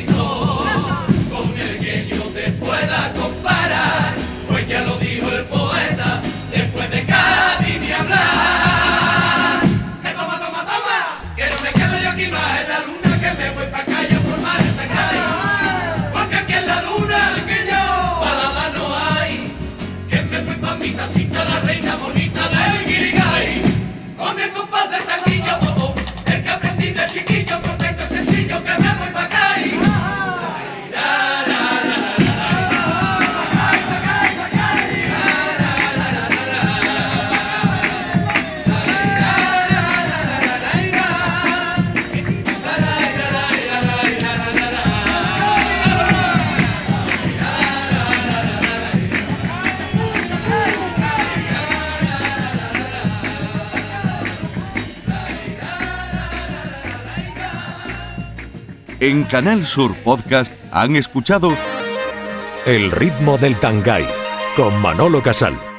En 59.03 59.25
Canal 59.25 59.65
Sur 59.65 59.97
Podcast 59.97 60.53
han 60.71 60.95
escuchado 60.95 61.49
El 62.67 62.93
ritmo 62.93 63.37
del 63.37 63.57
Tangay 63.57 64.07
con 64.55 64.81
Manolo 64.81 65.21
Casal. 65.21 65.72